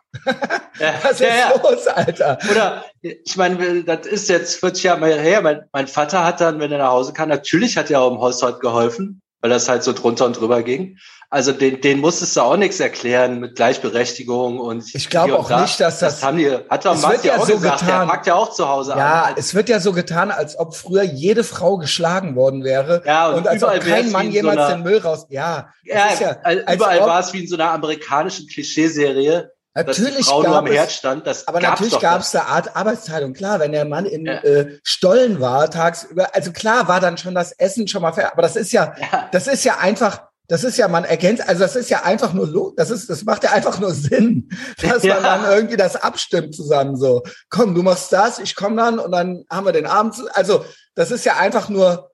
Ja. 0.79 0.93
Was 1.03 1.11
ist 1.13 1.21
ja, 1.21 1.53
los, 1.61 1.87
Alter? 1.87 2.37
Oder 2.49 2.85
ich 3.01 3.35
meine, 3.35 3.83
das 3.83 4.07
ist 4.07 4.29
jetzt 4.29 4.59
40 4.59 4.83
Jahre 4.83 5.19
her. 5.19 5.41
Mein, 5.41 5.61
mein 5.73 5.87
Vater 5.87 6.25
hat 6.25 6.39
dann, 6.39 6.59
wenn 6.59 6.71
er 6.71 6.77
nach 6.79 6.91
Hause 6.91 7.13
kam, 7.13 7.29
natürlich 7.29 7.77
hat 7.77 7.89
er 7.89 8.01
auch 8.01 8.11
im 8.11 8.19
Haushalt 8.19 8.61
geholfen, 8.61 9.21
weil 9.41 9.49
das 9.49 9.69
halt 9.69 9.83
so 9.83 9.93
drunter 9.93 10.25
und 10.25 10.39
drüber 10.39 10.63
ging. 10.63 10.97
Also 11.31 11.51
den, 11.51 11.79
den 11.81 11.99
musstest 11.99 12.35
du 12.35 12.41
auch 12.41 12.57
nichts 12.57 12.79
erklären 12.79 13.39
mit 13.39 13.55
Gleichberechtigung 13.55 14.59
und 14.59 14.83
ich 14.95 15.09
glaube 15.11 15.37
auch 15.37 15.47
da. 15.47 15.61
nicht, 15.61 15.79
dass 15.79 15.99
das, 15.99 16.15
das 16.15 16.23
haben 16.23 16.39
die, 16.39 16.49
hat 16.49 16.85
doch 16.85 16.99
Matti 16.99 17.27
ja 17.27 17.37
auch 17.37 17.45
so 17.45 17.53
gesagt, 17.53 17.81
getan, 17.81 18.07
der 18.07 18.13
packt 18.13 18.27
ja 18.27 18.33
auch 18.33 18.51
zu 18.51 18.67
Hause 18.67 18.93
Ja, 18.97 19.25
an. 19.25 19.33
es 19.37 19.53
wird 19.53 19.69
ja 19.69 19.79
so 19.79 19.93
getan, 19.93 20.31
als 20.31 20.57
ob 20.57 20.75
früher 20.75 21.03
jede 21.03 21.43
Frau 21.43 21.77
geschlagen 21.77 22.35
worden 22.35 22.63
wäre 22.63 23.03
ja, 23.05 23.29
und, 23.29 23.39
und 23.39 23.47
als 23.47 23.63
ob 23.63 23.79
kein 23.79 24.11
Mann 24.11 24.31
jemals 24.31 24.55
so 24.55 24.61
einer, 24.63 24.75
den 24.77 24.83
Müll 24.83 24.97
raus. 24.97 25.27
Ja, 25.29 25.69
ja, 25.83 26.07
ja 26.19 26.73
überall 26.73 27.01
war 27.01 27.19
es 27.19 27.31
wie 27.33 27.41
in 27.41 27.47
so 27.47 27.55
einer 27.55 27.71
amerikanischen 27.71 28.47
Klischeeserie. 28.47 29.51
Natürlich 29.75 30.25
Frau 30.25 30.41
gab 30.41 30.47
nur 30.47 30.57
am 30.57 30.65
Herd 30.67 30.91
stand, 30.91 31.27
das 31.27 31.47
aber 31.47 31.61
natürlich 31.61 31.99
gab 31.99 32.21
es 32.21 32.31
da 32.31 32.43
Art 32.43 32.75
Arbeitsteilung. 32.75 33.33
Klar, 33.33 33.59
wenn 33.59 33.71
der 33.71 33.85
Mann 33.85 34.05
im 34.05 34.25
ja. 34.25 34.43
äh, 34.43 34.79
Stollen 34.83 35.39
war 35.39 35.69
tagsüber, 35.69 36.33
also 36.33 36.51
klar 36.51 36.87
war 36.87 36.99
dann 36.99 37.17
schon 37.17 37.35
das 37.35 37.51
Essen 37.53 37.87
schon 37.87 38.01
mal 38.01 38.11
fair, 38.11 38.33
aber 38.33 38.41
das 38.41 38.55
ist 38.55 38.71
ja, 38.71 38.95
ja. 38.99 39.29
das 39.31 39.47
ist 39.47 39.63
ja 39.63 39.77
einfach 39.77 40.29
das 40.49 40.63
ist 40.63 40.77
ja, 40.77 40.87
man 40.87 41.03
erkennt, 41.05 41.47
also 41.47 41.61
das 41.61 41.75
ist 41.75 41.91
ja 41.91 42.03
einfach 42.03 42.33
nur, 42.33 42.73
das 42.75 42.89
ist, 42.89 43.07
das 43.07 43.23
macht 43.23 43.43
ja 43.43 43.51
einfach 43.51 43.79
nur 43.79 43.93
Sinn, 43.93 44.49
dass 44.81 45.03
ja. 45.03 45.13
man 45.13 45.23
dann 45.23 45.45
irgendwie 45.45 45.77
das 45.77 45.95
abstimmt 45.95 46.55
zusammen 46.55 46.97
so. 46.97 47.21
Komm, 47.49 47.75
du 47.75 47.83
machst 47.83 48.11
das, 48.11 48.39
ich 48.39 48.55
komme 48.55 48.77
dann 48.77 48.97
und 48.97 49.11
dann 49.11 49.45
haben 49.51 49.65
wir 49.65 49.73
den 49.73 49.85
Abend. 49.85 50.15
Also 50.33 50.65
das 50.95 51.11
ist 51.11 51.23
ja 51.23 51.37
einfach 51.37 51.69
nur, 51.69 52.11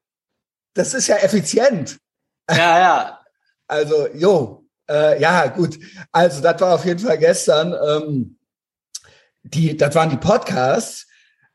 das 0.73 0.93
ist 0.93 1.07
ja 1.07 1.15
effizient. 1.15 1.97
Ja, 2.49 2.79
ja. 2.79 3.19
Also, 3.67 4.07
jo, 4.13 4.64
äh, 4.89 5.21
ja, 5.21 5.47
gut. 5.47 5.79
Also, 6.11 6.41
das 6.41 6.59
war 6.61 6.75
auf 6.75 6.85
jeden 6.85 6.99
Fall 6.99 7.17
gestern. 7.17 7.73
Ähm, 7.73 8.37
die, 9.43 9.77
das 9.77 9.93
waren 9.95 10.09
die 10.09 10.17
Podcasts. 10.17 11.07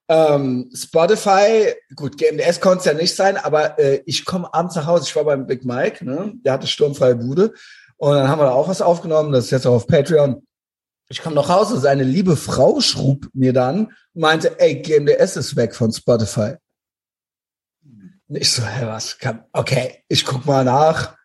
Ähm, 0.08 0.70
Spotify, 0.74 1.72
gut, 1.94 2.18
GMDS 2.18 2.60
konnte 2.60 2.80
es 2.80 2.84
ja 2.84 2.94
nicht 2.94 3.14
sein, 3.14 3.36
aber 3.36 3.78
äh, 3.78 4.02
ich 4.06 4.24
komme 4.24 4.52
abends 4.52 4.74
nach 4.74 4.86
Hause, 4.86 5.04
ich 5.06 5.14
war 5.14 5.22
beim 5.22 5.46
Big 5.46 5.64
Mike, 5.64 6.04
ne? 6.04 6.32
der 6.44 6.54
hatte 6.54 6.66
sturmfreie 6.66 7.14
Bude 7.14 7.54
und 7.96 8.14
dann 8.14 8.26
haben 8.26 8.40
wir 8.40 8.46
da 8.46 8.50
auch 8.50 8.66
was 8.66 8.82
aufgenommen, 8.82 9.30
das 9.30 9.44
ist 9.44 9.50
jetzt 9.52 9.68
auch 9.68 9.74
auf 9.74 9.86
Patreon. 9.86 10.44
Ich 11.08 11.22
komme 11.22 11.36
nach 11.36 11.48
Hause, 11.48 11.78
seine 11.78 12.02
liebe 12.02 12.36
Frau 12.36 12.80
schrub 12.80 13.28
mir 13.34 13.52
dann 13.52 13.86
und 13.86 14.20
meinte, 14.20 14.58
ey, 14.58 14.82
GMDS 14.82 15.36
ist 15.36 15.54
weg 15.54 15.76
von 15.76 15.92
Spotify. 15.92 16.56
Ich 18.26 18.50
so, 18.50 18.64
hey, 18.64 18.88
was? 18.88 19.16
Okay, 19.52 20.02
ich 20.08 20.24
guck 20.24 20.44
mal 20.44 20.64
nach, 20.64 21.16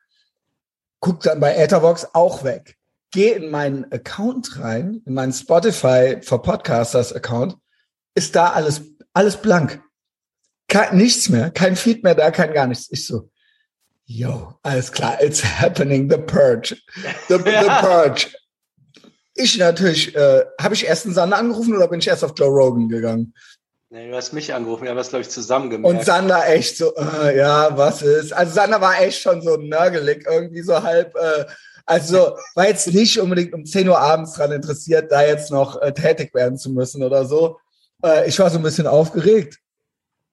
guck 1.06 1.22
dann 1.22 1.40
bei 1.40 1.56
Etherbox 1.56 2.08
auch 2.14 2.44
weg. 2.44 2.78
Geh 3.12 3.34
in 3.34 3.52
meinen 3.52 3.86
Account 3.92 4.60
rein, 4.60 5.04
in 5.06 5.14
meinen 5.14 5.34
Spotify 5.34 6.18
for 6.24 6.42
Podcasters 6.42 7.14
Account 7.14 7.56
ist 8.16 8.36
da 8.36 8.50
alles, 8.50 8.82
alles 9.14 9.38
blank. 9.38 9.84
Kein, 10.68 10.98
nichts 10.98 11.30
mehr, 11.30 11.52
kein 11.52 11.76
Feed 11.76 12.04
mehr 12.04 12.16
da, 12.16 12.32
kein 12.32 12.56
gar 12.56 12.66
nichts. 12.66 12.88
Ich 12.90 13.06
so, 13.06 13.30
yo, 14.06 14.56
alles 14.64 14.92
klar, 14.92 15.22
it's 15.22 15.44
happening, 15.62 16.10
the 16.10 16.18
purge. 16.18 16.76
The, 17.28 17.36
ja. 17.46 17.62
the 17.62 17.88
purge. 17.88 18.28
Ich 19.36 19.60
natürlich, 19.60 20.16
äh, 20.16 20.44
habe 20.60 20.74
ich 20.74 20.88
erst 20.88 21.06
einen 21.06 21.14
Sander 21.14 21.38
angerufen 21.38 21.76
oder 21.76 21.88
bin 21.88 22.00
ich 22.00 22.08
erst 22.08 22.24
auf 22.24 22.34
Joe 22.36 22.50
Rogan 22.50 22.90
gegangen? 22.90 23.36
Nee, 23.96 24.10
du 24.10 24.16
hast 24.16 24.34
mich 24.34 24.54
angerufen, 24.54 24.84
wir 24.84 24.90
haben 24.90 24.98
das, 24.98 25.10
glaube 25.10 25.22
ich, 25.22 25.30
zusammen 25.30 25.70
gemacht. 25.70 25.94
Und 25.94 26.04
Sander 26.04 26.48
echt 26.48 26.78
so, 26.78 26.94
äh, 26.96 27.38
ja, 27.38 27.78
was 27.78 28.02
ist? 28.02 28.34
Also 28.34 28.54
Sander 28.54 28.82
war 28.82 29.02
echt 29.02 29.22
schon 29.22 29.42
so 29.42 29.56
nörgelig, 29.56 30.26
irgendwie 30.30 30.62
so 30.62 30.84
halb, 30.84 31.16
äh, 31.16 31.46
also 31.86 32.38
war 32.56 32.68
jetzt 32.68 32.88
nicht 32.94 33.20
unbedingt 33.20 33.54
um 33.54 33.66
10 33.66 33.88
Uhr 33.88 33.98
abends 33.98 34.34
dran 34.34 34.52
interessiert, 34.52 35.12
da 35.12 35.24
jetzt 35.24 35.50
noch 35.50 35.82
äh, 35.82 35.94
tätig 35.94 36.34
werden 36.34 36.58
zu 36.58 36.72
müssen 36.72 37.04
oder 37.04 37.26
so 37.26 37.58
äh, 38.06 38.28
ich 38.28 38.40
war 38.40 38.50
so 38.50 38.58
ein 38.58 38.64
bisschen 38.64 38.88
aufgeregt. 38.88 39.60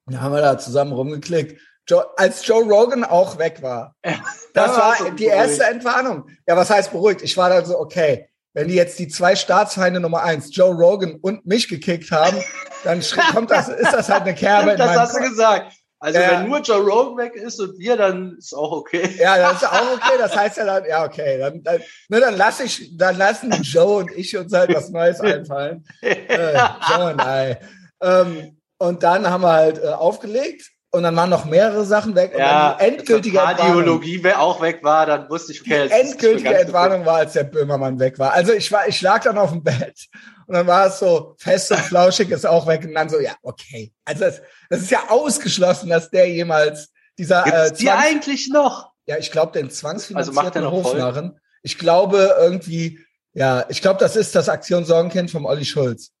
Dann 0.05 0.21
haben 0.21 0.33
wir 0.33 0.41
da 0.41 0.57
zusammen 0.57 0.93
rumgeklickt. 0.93 1.59
Joe, 1.87 2.05
als 2.17 2.45
Joe 2.45 2.63
Rogan 2.63 3.03
auch 3.03 3.37
weg 3.37 3.61
war. 3.61 3.95
das 4.53 4.77
war 4.77 5.11
die 5.11 5.25
erste 5.25 5.65
Entwarnung. 5.65 6.29
Ja, 6.47 6.55
was 6.55 6.69
heißt 6.69 6.91
beruhigt? 6.91 7.21
Ich 7.21 7.35
war 7.35 7.49
dann 7.49 7.65
so, 7.65 7.79
okay, 7.79 8.29
wenn 8.53 8.67
die 8.67 8.75
jetzt 8.75 8.99
die 8.99 9.07
zwei 9.07 9.35
Staatsfeinde 9.35 9.99
Nummer 9.99 10.23
eins, 10.23 10.55
Joe 10.55 10.73
Rogan 10.73 11.15
und 11.15 11.45
mich 11.45 11.67
gekickt 11.67 12.11
haben, 12.11 12.37
dann 12.83 13.01
kommt 13.33 13.51
das, 13.51 13.69
ist 13.69 13.91
das 13.91 14.09
halt 14.09 14.23
eine 14.23 14.35
Kerbe. 14.35 14.75
das 14.75 14.97
hast 14.97 15.15
du 15.17 15.21
gesagt. 15.21 15.73
Also 15.99 16.19
ja. 16.19 16.31
wenn 16.31 16.49
nur 16.49 16.59
Joe 16.59 16.81
Rogan 16.81 17.17
weg 17.17 17.35
ist 17.35 17.61
und 17.61 17.79
wir, 17.79 17.95
dann 17.95 18.35
ist 18.37 18.53
auch 18.53 18.73
okay. 18.73 19.09
Ja, 19.17 19.37
das 19.37 19.61
ist 19.61 19.69
auch 19.69 19.93
okay. 19.93 20.17
Das 20.17 20.35
heißt 20.35 20.57
ja 20.57 20.65
dann, 20.65 20.83
ja 20.85 21.05
okay, 21.05 21.37
dann, 21.37 21.63
dann, 21.63 21.81
ne, 22.09 22.19
dann 22.19 22.35
lass 22.35 22.59
ich, 22.59 22.97
dann 22.97 23.17
lassen 23.17 23.51
Joe 23.61 23.99
und 23.99 24.11
ich 24.11 24.35
uns 24.35 24.51
halt 24.51 24.75
was 24.75 24.89
Neues 24.89 25.21
einfallen. 25.21 25.85
äh, 26.01 26.59
Joe 26.89 27.11
und 27.11 27.21
I. 27.21 27.55
Ähm, 28.01 28.57
und 28.79 29.01
dann 29.01 29.29
haben 29.29 29.43
wir 29.43 29.53
halt 29.53 29.81
äh, 29.81 29.87
aufgelegt 29.87 30.72
und 30.93 31.01
dann 31.01 31.15
waren 31.15 31.31
noch 31.31 31.45
mehrere 31.45 31.85
Sachen 31.85 32.13
weg. 32.15 32.35
Ja, 32.37 32.71
und 32.73 32.79
dann 32.79 32.89
die 32.89 32.95
endgültige 32.95 33.39
Radiologie 33.39 34.23
auch 34.33 34.61
weg 34.61 34.83
war, 34.83 35.07
dann 35.07 35.27
wusste 35.27 35.51
ich, 35.51 35.61
okay, 35.61 35.87
die 35.87 35.91
endgültige 35.91 36.55
Entwarnung 36.55 37.03
war, 37.03 37.15
als 37.15 37.33
der 37.33 37.45
Böhmermann 37.45 37.97
weg 37.99 38.19
war. 38.19 38.31
Also 38.31 38.53
ich 38.53 38.71
war, 38.71 38.87
ich 38.87 39.01
lag 39.01 39.23
dann 39.23 39.39
auf 39.39 39.49
dem 39.49 39.63
Bett 39.63 40.07
und 40.45 40.53
dann 40.53 40.67
war 40.67 40.85
es 40.87 40.99
so 40.99 41.33
fest 41.39 41.71
und 41.71 41.79
flauschig 41.79 42.29
ist 42.29 42.45
auch 42.45 42.67
weg 42.67 42.83
und 42.85 42.93
dann 42.93 43.09
so, 43.09 43.19
ja, 43.19 43.33
okay. 43.41 43.91
Also 44.05 44.25
das, 44.25 44.41
das 44.69 44.81
ist 44.81 44.91
ja 44.91 45.09
ausgeschlossen, 45.09 45.89
dass 45.89 46.11
der 46.11 46.29
jemals 46.29 46.89
dieser 47.17 47.43
Gibt's 47.43 47.59
äh, 47.59 47.73
die 47.73 47.89
eigentlich 47.89 48.49
noch? 48.49 48.91
Ja, 49.07 49.17
ich 49.17 49.31
glaube, 49.31 49.51
den 49.51 49.71
zwangsfinanzierten 49.71 50.63
also 50.63 50.71
Hofnarren. 50.71 51.39
Ich 51.63 51.79
glaube 51.79 52.35
irgendwie, 52.39 52.99
ja, 53.33 53.65
ich 53.67 53.81
glaube, 53.81 53.99
das 53.99 54.15
ist 54.15 54.35
das 54.35 54.47
Aktion 54.47 54.85
Sorgenkind 54.85 55.31
vom 55.31 55.45
Olli 55.45 55.65
Schulz. 55.65 56.11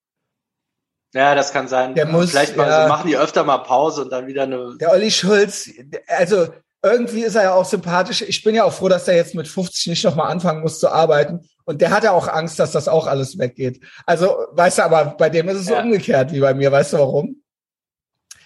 Ja, 1.13 1.35
das 1.35 1.53
kann 1.53 1.67
sein. 1.67 1.93
Der 1.95 2.07
muss, 2.07 2.31
Vielleicht 2.31 2.57
mal, 2.57 2.67
ja, 2.67 2.83
so 2.83 2.89
machen 2.89 3.07
die 3.07 3.17
öfter 3.17 3.43
mal 3.43 3.59
Pause 3.59 4.03
und 4.03 4.11
dann 4.11 4.27
wieder 4.27 4.43
eine. 4.43 4.75
Der 4.79 4.91
Olli 4.91 5.11
Schulz, 5.11 5.69
also 6.07 6.47
irgendwie 6.81 7.21
ist 7.21 7.35
er 7.35 7.43
ja 7.43 7.53
auch 7.53 7.65
sympathisch. 7.65 8.23
Ich 8.23 8.43
bin 8.43 8.55
ja 8.55 8.63
auch 8.65 8.73
froh, 8.73 8.89
dass 8.89 9.07
er 9.07 9.15
jetzt 9.15 9.35
mit 9.35 9.47
50 9.47 9.87
nicht 9.87 10.03
nochmal 10.03 10.31
anfangen 10.31 10.61
muss 10.61 10.79
zu 10.79 10.89
arbeiten. 10.89 11.47
Und 11.65 11.81
der 11.81 11.91
hat 11.91 12.03
ja 12.03 12.11
auch 12.11 12.27
Angst, 12.27 12.59
dass 12.59 12.71
das 12.71 12.87
auch 12.87 13.07
alles 13.07 13.37
weggeht. 13.37 13.79
Also, 14.05 14.35
weißt 14.51 14.79
du, 14.79 14.83
aber 14.83 15.15
bei 15.17 15.29
dem 15.29 15.47
ist 15.47 15.59
es 15.59 15.69
ja. 15.69 15.81
umgekehrt 15.81 16.33
wie 16.33 16.41
bei 16.41 16.53
mir. 16.53 16.71
Weißt 16.71 16.93
du 16.93 16.97
warum? 16.97 17.42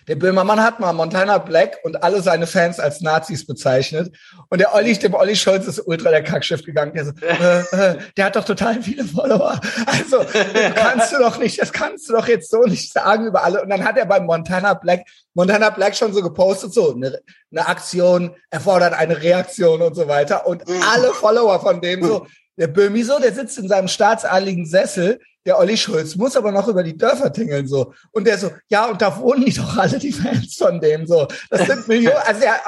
Der 0.08 0.16
Böhmermann 0.16 0.62
hat 0.62 0.80
mal 0.80 0.94
Montana 0.94 1.38
Black 1.38 1.80
und 1.84 2.02
alle 2.02 2.22
seine 2.22 2.48
Fans 2.48 2.80
als 2.80 3.02
Nazis 3.02 3.46
bezeichnet. 3.46 4.16
Und 4.50 4.60
der 4.60 4.74
Olli, 4.74 4.98
dem 4.98 5.14
Olli 5.14 5.36
Scholz 5.36 5.68
ist 5.68 5.86
ultra 5.86 6.12
der 6.12 6.24
Kackschiff 6.24 6.64
gegangen. 6.64 6.94
Der, 6.94 7.06
so, 7.06 7.12
äh, 7.22 7.92
äh, 7.92 7.98
der 8.16 8.26
hat 8.26 8.36
doch 8.38 8.46
total 8.46 8.82
viele 8.82 9.04
Follower. 9.04 9.60
Also, 9.86 10.24
das 10.24 10.76
kannst 10.76 11.12
du 11.12 11.18
doch 11.20 11.38
nicht, 11.38 11.62
das 11.62 11.74
kannst 11.74 12.08
du 12.08 12.14
doch 12.14 12.28
jetzt 12.28 12.50
so 12.50 12.64
nicht 12.64 12.92
sagen 12.92 13.26
über 13.26 13.44
alle. 13.44 13.62
Und 13.62 13.70
dann 13.70 13.84
hat 13.84 13.98
er 13.98 14.06
beim 14.06 14.26
Montana 14.26 14.76
Black, 14.76 15.06
Montana 15.34 15.72
Black 15.72 15.96
schon 15.96 16.14
so 16.14 16.22
gepostet, 16.22 16.74
so, 16.74 16.96
eine, 16.96 17.20
eine 17.52 17.68
Aktion 17.68 18.36
erfordert 18.50 18.94
eine 18.94 19.22
Reaktion 19.22 19.82
und 19.82 19.96
so 19.96 20.08
weiter. 20.08 20.48
Und 20.48 20.64
alle 20.90 21.10
Follower 21.14 21.60
von 21.60 21.82
dem 21.82 22.04
so, 22.04 22.28
der 22.56 22.68
Böhmi 22.68 23.04
so, 23.04 23.20
der 23.20 23.34
sitzt 23.34 23.58
in 23.58 23.68
seinem 23.68 23.88
staatsadligen 23.88 24.66
Sessel, 24.66 25.20
der 25.48 25.58
Olli 25.58 25.78
Schulz 25.78 26.18
muss 26.18 26.36
aber 26.36 26.52
noch 26.52 26.68
über 26.68 26.84
die 26.84 26.98
Dörfer 26.98 27.32
tingeln 27.32 27.68
so. 27.68 27.94
Und 28.12 28.28
der 28.28 28.38
so, 28.38 28.52
ja, 28.68 28.86
und 28.88 29.02
da 29.02 29.18
wohnen 29.18 29.46
die 29.46 29.54
doch 29.54 29.78
alle, 29.78 29.98
die 29.98 30.12
Fans 30.12 30.56
von 30.56 30.82
dem 30.82 31.08
so. 31.08 31.26
Das 31.50 31.66
sind 31.66 31.88
Millionen. 31.88 32.18
Also 32.18 32.42
der, 32.42 32.60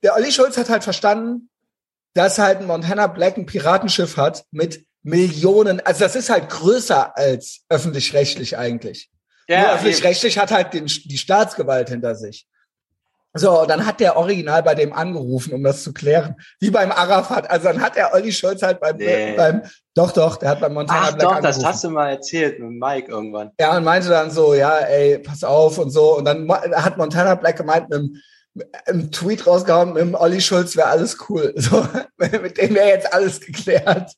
der 0.00 0.14
Olli 0.14 0.30
Schulz 0.30 0.56
hat 0.56 0.70
halt 0.70 0.84
verstanden, 0.84 1.50
dass 2.14 2.38
halt 2.38 2.60
ein 2.60 2.68
Montana 2.68 3.08
Black 3.08 3.36
ein 3.36 3.46
Piratenschiff 3.46 4.16
hat 4.16 4.44
mit 4.52 4.86
Millionen. 5.02 5.80
Also 5.80 6.04
das 6.04 6.14
ist 6.14 6.30
halt 6.30 6.48
größer 6.50 7.16
als 7.16 7.62
öffentlich-rechtlich 7.68 8.56
eigentlich. 8.56 9.10
Ja, 9.48 9.74
öffentlich-rechtlich 9.74 10.38
hat 10.38 10.52
halt 10.52 10.72
den, 10.72 10.86
die 10.86 11.18
Staatsgewalt 11.18 11.88
hinter 11.88 12.14
sich. 12.14 12.46
So, 13.36 13.64
dann 13.66 13.84
hat 13.84 13.98
der 13.98 14.16
Original 14.16 14.62
bei 14.62 14.76
dem 14.76 14.92
angerufen, 14.92 15.52
um 15.54 15.64
das 15.64 15.82
zu 15.82 15.92
klären. 15.92 16.36
Wie 16.60 16.70
beim 16.70 16.92
Arafat. 16.92 17.50
Also 17.50 17.66
dann 17.66 17.82
hat 17.82 17.96
der 17.96 18.14
Olli 18.14 18.30
Scholz 18.30 18.62
halt 18.62 18.78
beim, 18.78 18.96
nee. 18.96 19.34
beim 19.36 19.62
doch, 19.94 20.12
doch, 20.12 20.36
der 20.36 20.50
hat 20.50 20.60
beim 20.60 20.74
Montana 20.74 21.00
Ach, 21.02 21.12
Black 21.14 21.20
doch, 21.20 21.36
angerufen. 21.36 21.62
das 21.62 21.64
hast 21.64 21.84
du 21.84 21.90
mal 21.90 22.10
erzählt 22.10 22.60
mit 22.60 22.70
Mike 22.70 23.10
irgendwann. 23.10 23.50
Ja, 23.58 23.76
und 23.76 23.82
meinte 23.82 24.08
dann 24.08 24.30
so, 24.30 24.54
ja, 24.54 24.78
ey, 24.78 25.18
pass 25.18 25.42
auf 25.42 25.78
und 25.78 25.90
so. 25.90 26.18
Und 26.18 26.26
dann 26.26 26.48
hat 26.48 26.96
Montana 26.96 27.34
Black 27.34 27.56
gemeint, 27.56 27.88
mit 27.88 27.98
einem, 27.98 28.16
einem 28.86 29.10
Tweet 29.10 29.46
rausgehauen, 29.46 29.94
mit 29.94 30.02
dem 30.02 30.14
Olli 30.14 30.40
Schulz 30.40 30.76
wäre 30.76 30.88
alles 30.88 31.18
cool. 31.28 31.54
So, 31.58 31.86
mit 32.18 32.56
dem 32.56 32.74
wäre 32.74 32.88
jetzt 32.88 33.12
alles 33.12 33.40
geklärt. 33.40 34.12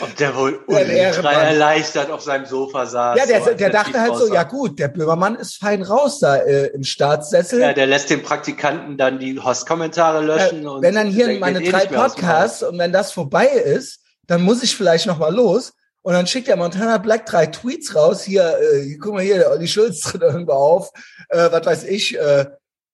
Ob 0.00 0.16
der 0.16 0.36
wohl 0.36 0.60
ultra 0.66 1.32
erleichtert 1.32 2.10
auf 2.10 2.22
seinem 2.22 2.46
Sofa 2.46 2.86
saß. 2.86 3.18
Ja, 3.18 3.26
der, 3.26 3.54
der, 3.54 3.70
dachte 3.70 4.00
halt 4.00 4.16
so, 4.16 4.32
ja 4.32 4.42
gut, 4.44 4.78
der 4.78 4.88
Böhmermann 4.88 5.36
ist 5.36 5.56
fein 5.56 5.82
raus 5.82 6.18
da 6.20 6.36
äh, 6.36 6.66
im 6.68 6.84
Staatssessel. 6.84 7.60
Ja, 7.60 7.72
der 7.72 7.86
lässt 7.86 8.10
den 8.10 8.22
Praktikanten 8.22 8.96
dann 8.96 9.18
die 9.18 9.38
Host-Kommentare 9.38 10.24
löschen. 10.24 10.62
Ja, 10.62 10.82
wenn 10.82 10.94
dann 10.94 11.08
hier 11.08 11.38
meine 11.38 11.62
eh 11.62 11.70
drei 11.70 11.86
Podcasts 11.86 12.62
und 12.62 12.78
wenn 12.78 12.92
das 12.92 13.12
vorbei 13.12 13.46
ist, 13.46 14.00
dann 14.26 14.42
muss 14.42 14.62
ich 14.62 14.76
vielleicht 14.76 15.06
noch 15.06 15.18
mal 15.18 15.34
los. 15.34 15.72
Und 16.02 16.14
dann 16.14 16.26
schickt 16.26 16.48
der 16.48 16.56
Montana 16.56 16.98
Black 16.98 17.26
drei 17.26 17.46
Tweets 17.46 17.94
raus. 17.94 18.22
Hier, 18.22 18.56
äh, 18.60 18.96
guck 18.96 19.14
mal 19.14 19.22
hier, 19.22 19.38
der 19.38 19.50
Olli 19.50 19.68
Schulz 19.68 20.00
tritt 20.00 20.22
irgendwo 20.22 20.52
auf. 20.52 20.90
Äh, 21.28 21.50
was 21.50 21.66
weiß 21.66 21.84
ich, 21.84 22.18
äh, 22.18 22.46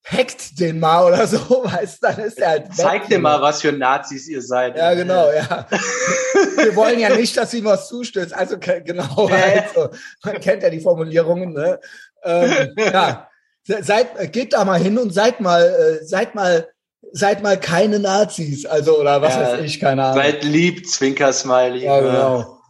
hackt 0.04 0.60
den 0.60 0.78
mal 0.78 1.06
oder 1.06 1.26
so, 1.26 1.38
weißt 1.64 2.02
dann 2.02 2.18
ist 2.18 2.38
er 2.38 2.50
halt. 2.50 2.74
Zeigt 2.74 3.10
dir 3.10 3.18
mal, 3.18 3.40
was 3.40 3.62
für 3.62 3.72
Nazis 3.72 4.28
ihr 4.28 4.42
seid. 4.42 4.76
Ja, 4.76 4.94
genau, 4.94 5.30
ja. 5.32 5.66
Wir 6.56 6.76
wollen 6.76 6.98
ja 6.98 7.16
nicht, 7.16 7.36
dass 7.36 7.54
ihm 7.54 7.64
was 7.64 7.88
zustößt. 7.88 8.34
Also 8.34 8.58
genau, 8.58 9.28
also, 9.28 9.90
man 10.22 10.40
kennt 10.40 10.62
ja 10.62 10.70
die 10.70 10.80
Formulierungen, 10.80 11.52
ne? 11.52 11.80
Ähm, 12.22 12.74
ja. 12.76 13.28
Seid, 13.66 14.32
geht 14.32 14.52
da 14.52 14.64
mal 14.64 14.78
hin 14.78 14.98
und 14.98 15.12
seid 15.12 15.40
mal, 15.40 15.62
äh, 15.62 16.04
seid 16.04 16.34
mal, 16.34 16.68
seid 17.12 17.42
mal 17.42 17.58
keine 17.58 17.98
Nazis, 17.98 18.66
also 18.66 19.00
oder 19.00 19.22
was 19.22 19.34
ja, 19.34 19.40
weiß 19.40 19.60
ich, 19.62 19.80
keine 19.80 20.04
Ahnung. 20.04 20.22
Seid 20.22 20.44
lieb, 20.44 20.86
Zwinker 20.86 21.32
Smiley. 21.32 21.84
Ja, 21.84 22.00
genau. 22.00 22.50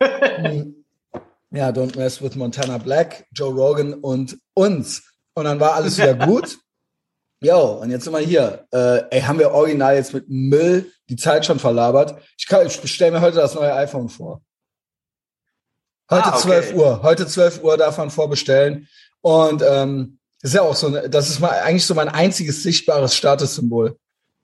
Hm. 0.00 0.84
ja, 1.50 1.70
Don't 1.70 1.96
Mess 1.96 2.20
with 2.20 2.34
Montana 2.34 2.78
Black, 2.78 3.24
Joe 3.32 3.54
Rogan 3.54 3.94
und 3.94 4.36
uns. 4.52 5.02
Und 5.34 5.44
dann 5.44 5.60
war 5.60 5.74
alles 5.74 5.96
wieder 5.96 6.14
gut. 6.14 6.58
Jo, 7.44 7.78
und 7.82 7.90
jetzt 7.90 8.04
sind 8.04 8.14
wir 8.14 8.20
hier. 8.20 8.66
Äh, 8.72 9.02
ey, 9.10 9.20
haben 9.20 9.38
wir 9.38 9.50
original 9.50 9.94
jetzt 9.94 10.14
mit 10.14 10.30
Müll 10.30 10.90
die 11.10 11.16
Zeit 11.16 11.44
schon 11.44 11.58
verlabert? 11.58 12.18
Ich, 12.38 12.46
kann, 12.46 12.66
ich 12.66 12.80
bestelle 12.80 13.12
mir 13.12 13.20
heute 13.20 13.36
das 13.36 13.54
neue 13.54 13.74
iPhone 13.74 14.08
vor. 14.08 14.40
Heute 16.10 16.24
ah, 16.24 16.36
okay. 16.38 16.62
12 16.62 16.74
Uhr. 16.74 17.02
Heute 17.02 17.26
12 17.26 17.62
Uhr 17.62 17.76
darf 17.76 17.98
man 17.98 18.08
vorbestellen. 18.08 18.88
Und 19.20 19.62
ähm, 19.62 20.18
das 20.40 20.52
ist 20.52 20.54
ja 20.54 20.62
auch 20.62 20.74
so, 20.74 20.88
das 20.88 21.28
ist 21.28 21.40
mal 21.40 21.50
eigentlich 21.50 21.84
so 21.84 21.94
mein 21.94 22.08
einziges 22.08 22.62
sichtbares 22.62 23.14
Statussymbol. 23.14 23.98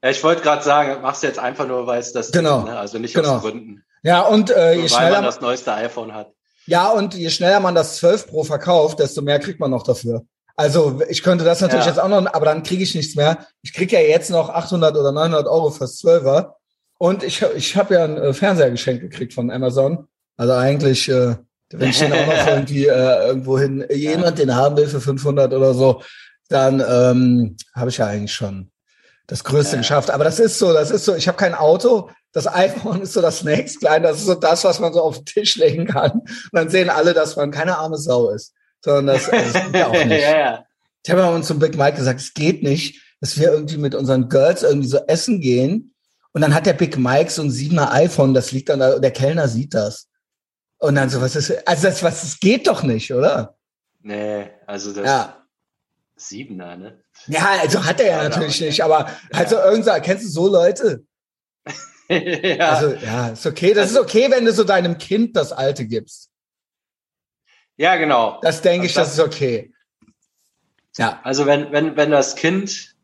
Ja, 0.05 0.11
ich 0.11 0.23
wollte 0.23 0.43
gerade 0.43 0.63
sagen, 0.63 1.01
machst 1.01 1.23
du 1.23 1.27
jetzt 1.27 1.39
einfach 1.39 1.67
nur, 1.67 1.87
weil 1.87 2.01
es 2.01 2.13
das 2.13 2.31
genau. 2.31 2.61
Ist, 2.61 2.65
ne? 2.67 2.79
also 2.79 2.99
nicht 2.99 3.15
genau. 3.15 3.37
aus 3.37 3.41
Gründen. 3.41 3.83
Ja, 4.03 4.21
und 4.23 4.51
äh, 4.51 4.75
je 4.75 4.89
schneller 4.91 5.17
man 5.17 5.25
das 5.25 5.41
neueste 5.41 5.73
iPhone 5.73 6.13
hat. 6.13 6.35
Ja, 6.67 6.91
und 6.91 7.15
je 7.15 7.31
schneller 7.31 7.61
man 7.61 7.75
das 7.75 7.97
12 7.97 8.27
Pro 8.27 8.45
verkauft, 8.45 8.99
desto 8.99 9.23
mehr 9.23 9.39
kriegt 9.39 9.59
man 9.59 9.71
noch 9.71 9.85
dafür. 9.85 10.27
Also 10.61 11.01
ich 11.09 11.23
könnte 11.23 11.43
das 11.43 11.63
natürlich 11.63 11.87
ja. 11.87 11.93
jetzt 11.93 11.99
auch 11.99 12.11
noch, 12.11 12.35
aber 12.35 12.45
dann 12.45 12.63
kriege 12.63 12.83
ich 12.83 12.95
nichts 12.95 13.15
mehr. 13.15 13.47
Ich 13.63 13.73
kriege 13.73 13.97
ja 13.97 14.03
jetzt 14.03 14.29
noch 14.29 14.51
800 14.51 14.95
oder 14.95 15.11
900 15.11 15.47
Euro 15.47 15.71
fürs 15.71 16.03
12er. 16.05 16.53
Und 16.99 17.23
ich, 17.23 17.43
ich 17.57 17.77
habe 17.77 17.95
ja 17.95 18.05
ein 18.05 18.19
äh, 18.19 18.35
Fernseher 18.35 18.71
geschenkt 18.71 19.01
gekriegt 19.01 19.33
von 19.33 19.51
Amazon. 19.51 20.07
Also 20.37 20.53
eigentlich, 20.53 21.09
äh, 21.09 21.37
wenn 21.71 21.89
ich 21.89 21.99
den 21.99 22.13
auch 22.13 22.27
noch 22.27 22.47
irgendwie 22.47 22.87
äh, 22.87 23.27
irgendwo 23.29 23.59
hin, 23.59 23.87
jemand 23.89 24.39
den 24.39 24.55
haben 24.55 24.77
will 24.77 24.87
für 24.87 25.01
500 25.01 25.51
oder 25.55 25.73
so, 25.73 26.03
dann 26.51 26.85
ähm, 26.87 27.57
habe 27.75 27.89
ich 27.89 27.97
ja 27.97 28.09
eigentlich 28.09 28.35
schon 28.35 28.71
das 29.29 29.45
Größte 29.45 29.77
ja. 29.77 29.81
geschafft. 29.81 30.11
Aber 30.11 30.25
das 30.25 30.39
ist 30.41 30.59
so, 30.59 30.75
das 30.75 30.91
ist 30.91 31.07
so, 31.07 31.15
ich 31.15 31.27
habe 31.27 31.39
kein 31.39 31.55
Auto. 31.55 32.11
Das 32.33 32.47
iPhone 32.47 33.01
ist 33.05 33.15
so 33.15 33.23
das 33.23 33.45
nächstkleine, 33.45 34.09
das 34.09 34.19
ist 34.19 34.27
so 34.27 34.35
das, 34.35 34.63
was 34.65 34.79
man 34.79 34.93
so 34.93 35.01
auf 35.01 35.17
den 35.17 35.25
Tisch 35.25 35.57
legen 35.57 35.87
kann. 35.87 36.11
Und 36.21 36.51
dann 36.53 36.69
sehen 36.69 36.91
alle, 36.91 37.15
dass 37.15 37.37
man 37.37 37.51
keine 37.51 37.79
arme 37.79 37.97
Sau 37.97 38.29
ist 38.29 38.53
sondern 38.85 39.15
das, 39.15 39.29
also 39.29 39.53
das 39.53 39.65
geht 39.67 39.75
ja 39.75 39.87
auch 39.89 39.93
nicht. 40.05 40.23
ja, 40.23 40.39
ja. 40.39 40.65
Ich 41.05 41.11
habe 41.11 41.35
uns 41.35 41.47
zum 41.47 41.59
Big 41.59 41.77
Mike 41.77 41.97
gesagt, 41.97 42.21
es 42.21 42.35
geht 42.35 42.63
nicht, 42.63 43.03
dass 43.21 43.39
wir 43.39 43.53
irgendwie 43.53 43.79
mit 43.79 43.95
unseren 43.95 44.29
Girls 44.29 44.63
irgendwie 44.63 44.89
so 44.89 44.99
essen 45.07 45.41
gehen 45.41 45.95
und 46.33 46.43
dann 46.43 46.55
hat 46.55 46.67
der 46.67 46.75
Big 46.75 46.97
Mike 46.99 47.31
so 47.31 47.43
ein 47.43 47.51
siebener 47.51 47.93
iPhone, 47.93 48.35
das 48.35 48.53
liegt 48.53 48.69
dann 48.69 48.81
da, 48.81 48.99
der 48.99 49.11
Kellner 49.11 49.49
sieht 49.49 49.75
das. 49.75 50.09
Und 50.79 50.95
dann 50.95 51.11
so, 51.11 51.21
was 51.21 51.37
ist, 51.37 51.67
also 51.67 51.89
das, 51.89 52.03
was, 52.03 52.23
das 52.23 52.41
geht 52.41 52.67
doch 52.67 52.83
nicht, 52.83 53.13
oder? 53.13 53.57
Nee, 54.03 54.51
also 54.67 54.93
das 54.93 55.05
ja. 55.05 55.47
Siebener, 56.17 56.77
ne? 56.77 57.03
Ja, 57.27 57.59
also 57.61 57.85
hat 57.85 58.01
er 58.01 58.07
ja, 58.07 58.23
ja 58.23 58.29
natürlich 58.29 58.61
nicht, 58.61 58.83
aber 58.83 59.11
also 59.33 59.57
ja. 59.57 59.71
irgendwie, 59.71 60.01
kennst 60.01 60.25
du 60.25 60.29
so 60.29 60.49
Leute? 60.49 61.05
ja. 62.09 62.71
Also, 62.71 62.95
ja, 62.95 63.29
ist 63.29 63.47
okay. 63.47 63.75
Das 63.75 63.89
also, 63.89 64.01
ist 64.01 64.07
okay, 64.07 64.31
wenn 64.31 64.45
du 64.45 64.53
so 64.53 64.65
deinem 64.65 64.97
Kind 64.99 65.37
das 65.37 65.53
Alte 65.53 65.87
gibst. 65.87 66.30
Ja, 67.81 67.97
genau. 67.97 68.39
Das 68.43 68.61
denke 68.61 68.85
ich, 68.85 68.93
das, 68.93 69.09
das 69.09 69.19
ist 69.19 69.25
okay. 69.25 69.73
Ja. 70.99 71.19
Also 71.25 71.47
wenn, 71.47 71.73
wenn, 71.73 71.97
wenn 71.97 72.11
das 72.11 72.37
Kind, 72.37 72.95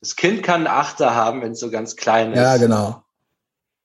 das 0.00 0.14
Kind 0.14 0.44
kann 0.44 0.66
einen 0.66 0.66
Achter 0.68 1.16
haben, 1.16 1.42
wenn 1.42 1.50
es 1.50 1.58
so 1.58 1.68
ganz 1.68 1.96
klein 1.96 2.32
ist. 2.32 2.38
Ja, 2.38 2.58
genau. 2.58 3.02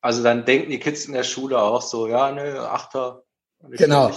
Also 0.01 0.21
dann 0.21 0.45
denken 0.45 0.69
die 0.69 0.77
Kids 0.77 1.05
in 1.05 1.13
der 1.13 1.23
Schule 1.23 1.59
auch 1.59 1.81
so, 1.81 2.07
ja, 2.07 2.31
nö, 2.31 2.59
Achter. 2.59 3.23
Genau. 3.71 4.11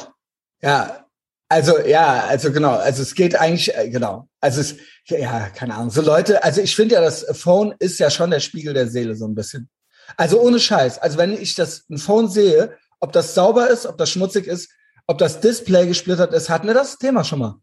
Ja, 0.61 1.07
also 1.49 1.79
ja, 1.79 2.27
also 2.27 2.53
genau, 2.53 2.75
also 2.75 3.01
es 3.01 3.15
geht 3.15 3.35
eigentlich 3.35 3.75
äh, 3.75 3.89
genau. 3.89 4.29
Also 4.39 4.61
es 4.61 4.77
ja, 5.07 5.49
keine 5.49 5.77
Ahnung, 5.77 5.89
so 5.89 6.03
Leute, 6.03 6.45
also 6.45 6.61
ich 6.61 6.77
finde 6.77 6.97
ja 6.97 7.01
das 7.01 7.25
Phone 7.39 7.75
ist 7.79 7.99
ja 7.99 8.11
schon 8.11 8.31
der 8.31 8.41
Spiegel 8.41 8.75
der 8.75 8.89
Seele 8.89 9.15
so 9.15 9.27
ein 9.27 9.35
bisschen. 9.35 9.71
Also 10.19 10.43
ohne 10.43 10.61
Scheiß, 10.61 10.99
also 10.99 11.17
wenn 11.17 11.33
ich 11.33 11.55
das 11.55 11.87
ein 11.89 11.97
Phone 11.97 12.29
sehe, 12.29 12.77
ob 13.01 13.13
das 13.13 13.35
sauber 13.35 13.71
ist, 13.71 13.87
ob 13.87 13.97
das 13.97 14.11
schmutzig 14.11 14.47
ist, 14.47 14.69
ob 15.07 15.19
das 15.19 15.41
Display 15.41 15.87
gesplittert 15.87 16.33
ist, 16.33 16.49
hatten 16.49 16.67
wir 16.67 16.75
das 16.75 16.99
Thema 16.99 17.25
schon 17.25 17.39
mal? 17.39 17.61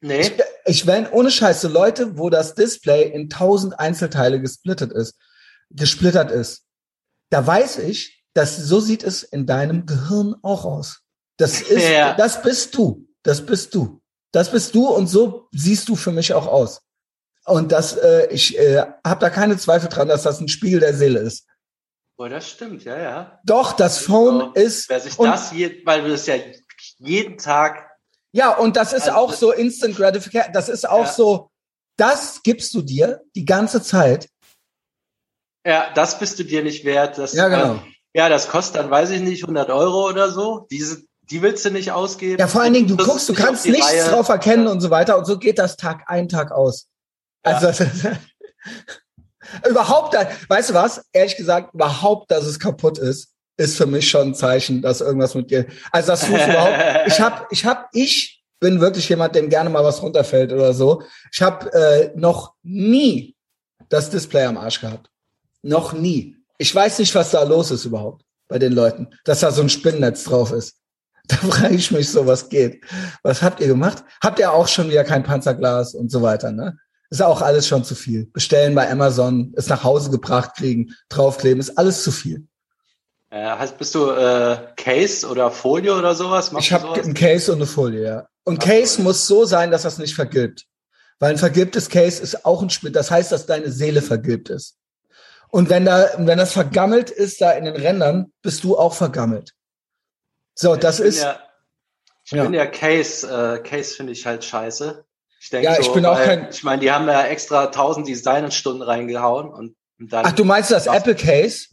Nee. 0.00 0.20
Ich, 0.20 0.32
ich 0.66 0.86
wenn 0.86 1.08
ohne 1.08 1.30
Scheiße 1.30 1.68
Leute, 1.68 2.18
wo 2.18 2.30
das 2.30 2.54
Display 2.54 3.08
in 3.10 3.30
tausend 3.30 3.78
Einzelteile 3.78 4.40
gesplittert 4.40 4.92
ist, 4.92 5.14
gesplittert 5.70 6.30
ist, 6.30 6.64
da 7.30 7.46
weiß 7.46 7.78
ich, 7.78 8.24
dass 8.34 8.56
so 8.56 8.80
sieht 8.80 9.02
es 9.02 9.22
in 9.22 9.46
deinem 9.46 9.86
Gehirn 9.86 10.34
auch 10.42 10.64
aus. 10.64 11.00
Das 11.38 11.60
ist, 11.62 11.88
ja. 11.88 12.14
das 12.14 12.42
bist 12.42 12.74
du. 12.76 13.08
Das 13.22 13.44
bist 13.44 13.74
du. 13.74 14.00
Das 14.32 14.50
bist 14.50 14.74
du 14.74 14.88
und 14.88 15.06
so 15.06 15.48
siehst 15.52 15.88
du 15.88 15.96
für 15.96 16.12
mich 16.12 16.34
auch 16.34 16.46
aus. 16.46 16.82
Und 17.46 17.72
das, 17.72 17.96
äh, 17.96 18.26
ich 18.30 18.58
äh, 18.58 18.84
habe 19.04 19.20
da 19.20 19.30
keine 19.30 19.56
Zweifel 19.56 19.88
dran, 19.88 20.08
dass 20.08 20.24
das 20.24 20.40
ein 20.40 20.48
Spiegel 20.48 20.80
der 20.80 20.94
Seele 20.94 21.20
ist. 21.20 21.46
Oh, 22.18 22.28
das 22.28 22.48
stimmt, 22.48 22.84
ja, 22.84 22.98
ja. 22.98 23.40
Doch, 23.44 23.74
das 23.74 23.98
Phone 23.98 24.40
also, 24.40 24.52
ist. 24.54 24.88
Wer 24.88 25.00
sich 25.00 25.16
das 25.16 25.52
je, 25.52 25.82
weil 25.84 26.02
du 26.02 26.10
das 26.10 26.26
ja 26.26 26.36
jeden 26.98 27.36
Tag. 27.36 27.90
Ja, 28.32 28.56
und 28.56 28.76
das 28.76 28.92
ist 28.92 29.08
also, 29.08 29.18
auch 29.18 29.32
so 29.34 29.52
Instant 29.52 29.96
Gratification. 29.96 30.52
Das 30.52 30.68
ist 30.68 30.88
auch 30.88 31.06
ja. 31.06 31.12
so, 31.12 31.50
das 31.98 32.42
gibst 32.42 32.72
du 32.74 32.82
dir 32.82 33.22
die 33.34 33.44
ganze 33.44 33.82
Zeit. 33.82 34.28
Ja, 35.66 35.92
das 35.94 36.18
bist 36.18 36.38
du 36.38 36.44
dir 36.44 36.62
nicht 36.62 36.84
wert. 36.84 37.18
Das, 37.18 37.34
ja, 37.34 37.48
genau. 37.48 37.74
Äh, 37.74 37.80
ja, 38.14 38.28
das 38.30 38.48
kostet 38.48 38.76
dann, 38.76 38.90
weiß 38.90 39.10
ich 39.10 39.20
nicht, 39.20 39.42
100 39.42 39.68
Euro 39.68 40.08
oder 40.08 40.30
so. 40.30 40.66
Diese, 40.70 41.02
die 41.22 41.42
willst 41.42 41.64
du 41.66 41.70
nicht 41.70 41.92
ausgeben. 41.92 42.38
Ja, 42.38 42.46
vor 42.46 42.62
allen 42.62 42.72
Dingen, 42.72 42.88
du 42.88 42.96
das 42.96 43.06
guckst, 43.06 43.28
du 43.28 43.34
kannst 43.34 43.66
nichts 43.66 43.90
Reihe. 43.90 44.04
drauf 44.08 44.28
erkennen 44.28 44.64
ja. 44.64 44.72
und 44.72 44.80
so 44.80 44.88
weiter. 44.88 45.18
Und 45.18 45.26
so 45.26 45.38
geht 45.38 45.58
das 45.58 45.76
Tag 45.76 46.04
ein, 46.06 46.28
Tag 46.28 46.50
aus. 46.50 46.88
Also, 47.42 47.84
ja. 47.84 48.12
überhaupt, 49.68 50.16
weißt 50.48 50.70
du 50.70 50.74
was? 50.74 51.04
Ehrlich 51.12 51.36
gesagt, 51.36 51.74
überhaupt, 51.74 52.30
dass 52.30 52.44
es 52.44 52.58
kaputt 52.58 52.98
ist, 52.98 53.32
ist 53.56 53.76
für 53.76 53.86
mich 53.86 54.08
schon 54.08 54.28
ein 54.28 54.34
Zeichen, 54.34 54.82
dass 54.82 55.00
irgendwas 55.00 55.34
mit 55.34 55.50
dir, 55.50 55.66
also 55.92 56.08
das 56.08 56.28
überhaupt, 56.28 56.78
ich 57.06 57.20
habe, 57.20 57.46
ich 57.50 57.64
habe, 57.64 57.84
ich 57.92 58.42
bin 58.60 58.80
wirklich 58.80 59.08
jemand, 59.08 59.34
dem 59.34 59.48
gerne 59.48 59.70
mal 59.70 59.84
was 59.84 60.02
runterfällt 60.02 60.52
oder 60.52 60.72
so. 60.72 61.02
Ich 61.32 61.42
habe 61.42 61.72
äh, 61.72 62.10
noch 62.14 62.54
nie 62.62 63.36
das 63.88 64.10
Display 64.10 64.44
am 64.44 64.56
Arsch 64.56 64.80
gehabt. 64.80 65.10
Noch 65.62 65.92
nie. 65.92 66.36
Ich 66.58 66.74
weiß 66.74 66.98
nicht, 66.98 67.14
was 67.14 67.30
da 67.30 67.42
los 67.42 67.70
ist 67.70 67.84
überhaupt 67.84 68.24
bei 68.48 68.58
den 68.58 68.72
Leuten, 68.72 69.08
dass 69.24 69.40
da 69.40 69.50
so 69.50 69.62
ein 69.62 69.68
Spinnennetz 69.68 70.24
drauf 70.24 70.52
ist. 70.52 70.76
Da 71.28 71.34
frage 71.38 71.74
ich 71.74 71.90
mich 71.90 72.08
so, 72.08 72.24
was 72.24 72.48
geht. 72.48 72.84
Was 73.24 73.42
habt 73.42 73.58
ihr 73.58 73.66
gemacht? 73.66 74.04
Habt 74.22 74.38
ihr 74.38 74.52
auch 74.52 74.68
schon 74.68 74.88
wieder 74.88 75.02
kein 75.02 75.24
Panzerglas 75.24 75.92
und 75.92 76.08
so 76.08 76.22
weiter, 76.22 76.52
ne? 76.52 76.78
Ist 77.10 77.22
auch 77.22 77.42
alles 77.42 77.68
schon 77.68 77.84
zu 77.84 77.94
viel. 77.94 78.26
Bestellen 78.26 78.74
bei 78.74 78.90
Amazon, 78.90 79.52
es 79.56 79.68
nach 79.68 79.84
Hause 79.84 80.10
gebracht 80.10 80.56
kriegen, 80.56 80.94
draufkleben, 81.08 81.60
ist 81.60 81.78
alles 81.78 82.02
zu 82.02 82.10
viel. 82.10 82.46
Äh, 83.30 83.54
bist 83.78 83.94
du 83.94 84.10
äh, 84.10 84.58
Case 84.76 85.26
oder 85.26 85.50
Folie 85.50 85.94
oder 85.94 86.14
sowas? 86.14 86.52
Machst 86.52 86.66
ich 86.66 86.72
habe 86.72 87.00
ein 87.00 87.14
Case 87.14 87.52
und 87.52 87.58
eine 87.58 87.66
Folie, 87.66 88.02
ja. 88.02 88.28
Und 88.44 88.60
Ach, 88.60 88.66
Case 88.66 88.94
Folie. 88.94 89.04
muss 89.04 89.26
so 89.26 89.44
sein, 89.44 89.70
dass 89.70 89.82
das 89.82 89.98
nicht 89.98 90.14
vergilbt. 90.14 90.66
Weil 91.18 91.30
ein 91.30 91.38
vergilbtes 91.38 91.88
Case 91.88 92.22
ist 92.22 92.44
auch 92.44 92.62
ein 92.62 92.70
Spiel. 92.70 92.92
Das 92.92 93.10
heißt, 93.10 93.32
dass 93.32 93.46
deine 93.46 93.70
Seele 93.70 94.02
vergilbt 94.02 94.50
ist. 94.50 94.76
Und 95.48 95.70
wenn 95.70 95.84
da, 95.84 96.10
wenn 96.18 96.38
das 96.38 96.52
vergammelt 96.52 97.10
ist 97.10 97.40
da 97.40 97.52
in 97.52 97.64
den 97.64 97.76
Rändern, 97.76 98.32
bist 98.42 98.64
du 98.64 98.76
auch 98.76 98.94
vergammelt. 98.94 99.52
So, 100.54 100.74
ich 100.74 100.80
das 100.80 101.00
ist. 101.00 101.22
Ja, 101.22 101.40
ich 102.24 102.32
ja. 102.32 102.42
bin 102.42 102.52
ja 102.52 102.66
Case, 102.66 103.26
äh, 103.26 103.58
Case 103.62 103.94
finde 103.94 104.12
ich 104.12 104.26
halt 104.26 104.44
scheiße. 104.44 105.05
Ich 105.46 105.50
denke, 105.50 105.66
ja, 105.66 105.78
ich 105.78 105.86
so, 105.86 105.92
bin 105.92 106.04
auch 106.04 106.16
kein. 106.16 106.48
Ich 106.50 106.64
meine, 106.64 106.80
die 106.80 106.90
haben 106.90 107.06
ja 107.06 107.22
extra 107.22 107.66
tausend 107.66 108.08
Designstunden 108.08 108.82
reingehauen 108.82 109.48
und, 109.48 109.76
und 109.96 110.12
dann. 110.12 110.26
Ach, 110.26 110.32
du 110.32 110.44
meinst 110.44 110.72
das 110.72 110.88
Apple 110.88 111.14
Case? 111.14 111.68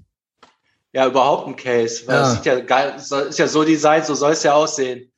Ja, 0.92 1.08
überhaupt 1.08 1.48
ein 1.48 1.56
Case. 1.56 2.06
Weil 2.06 2.16
ja. 2.16 2.22
das 2.22 2.34
sieht 2.36 2.46
ja 2.46 2.60
geil, 2.60 2.94
ist 2.98 3.40
ja 3.40 3.48
so 3.48 3.64
designt, 3.64 4.06
so 4.06 4.14
soll 4.14 4.34
es 4.34 4.44
ja 4.44 4.54
aussehen. 4.54 5.12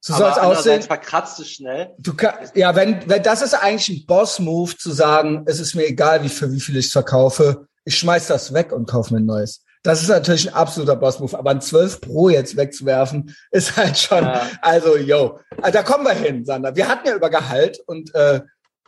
So 0.00 0.12
soll 0.12 0.30
es 0.30 0.36
aussehen. 0.36 0.82
verkratzt 0.82 1.40
es 1.40 1.52
schnell. 1.52 1.94
Du 1.98 2.12
kann, 2.12 2.34
ja, 2.54 2.76
wenn, 2.76 3.08
wenn 3.08 3.22
das 3.22 3.40
ist 3.40 3.54
eigentlich 3.54 3.88
ein 3.88 4.06
Boss-Move 4.06 4.76
zu 4.76 4.92
sagen, 4.92 5.44
es 5.46 5.58
ist 5.58 5.74
mir 5.74 5.86
egal, 5.86 6.22
wie 6.22 6.28
für 6.28 6.52
wie 6.52 6.60
viel 6.60 6.76
ich 6.76 6.86
es 6.86 6.92
verkaufe 6.92 7.66
ich 7.84 7.98
schmeiß 7.98 8.28
das 8.28 8.52
weg 8.52 8.72
und 8.72 8.86
kaufe 8.86 9.14
mir 9.14 9.20
ein 9.20 9.26
neues. 9.26 9.64
Das 9.82 10.00
ist 10.00 10.08
natürlich 10.08 10.48
ein 10.48 10.54
absoluter 10.54 10.94
Boss-Move, 10.94 11.36
aber 11.36 11.50
ein 11.50 11.60
12 11.60 12.00
Pro 12.00 12.28
jetzt 12.28 12.56
wegzuwerfen, 12.56 13.34
ist 13.50 13.76
halt 13.76 13.98
schon, 13.98 14.24
ja. 14.24 14.48
also, 14.60 14.96
yo, 14.96 15.40
also, 15.60 15.72
da 15.72 15.82
kommen 15.82 16.04
wir 16.04 16.12
hin, 16.12 16.44
Sander. 16.44 16.76
Wir 16.76 16.88
hatten 16.88 17.08
ja 17.08 17.14
über 17.14 17.30
Gehalt 17.30 17.80
und 17.86 18.14
äh, 18.14 18.40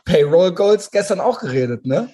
Payroll 0.05 0.53
Goals 0.53 0.91
gestern 0.91 1.19
auch 1.19 1.39
geredet, 1.39 1.85
ne? 1.85 2.09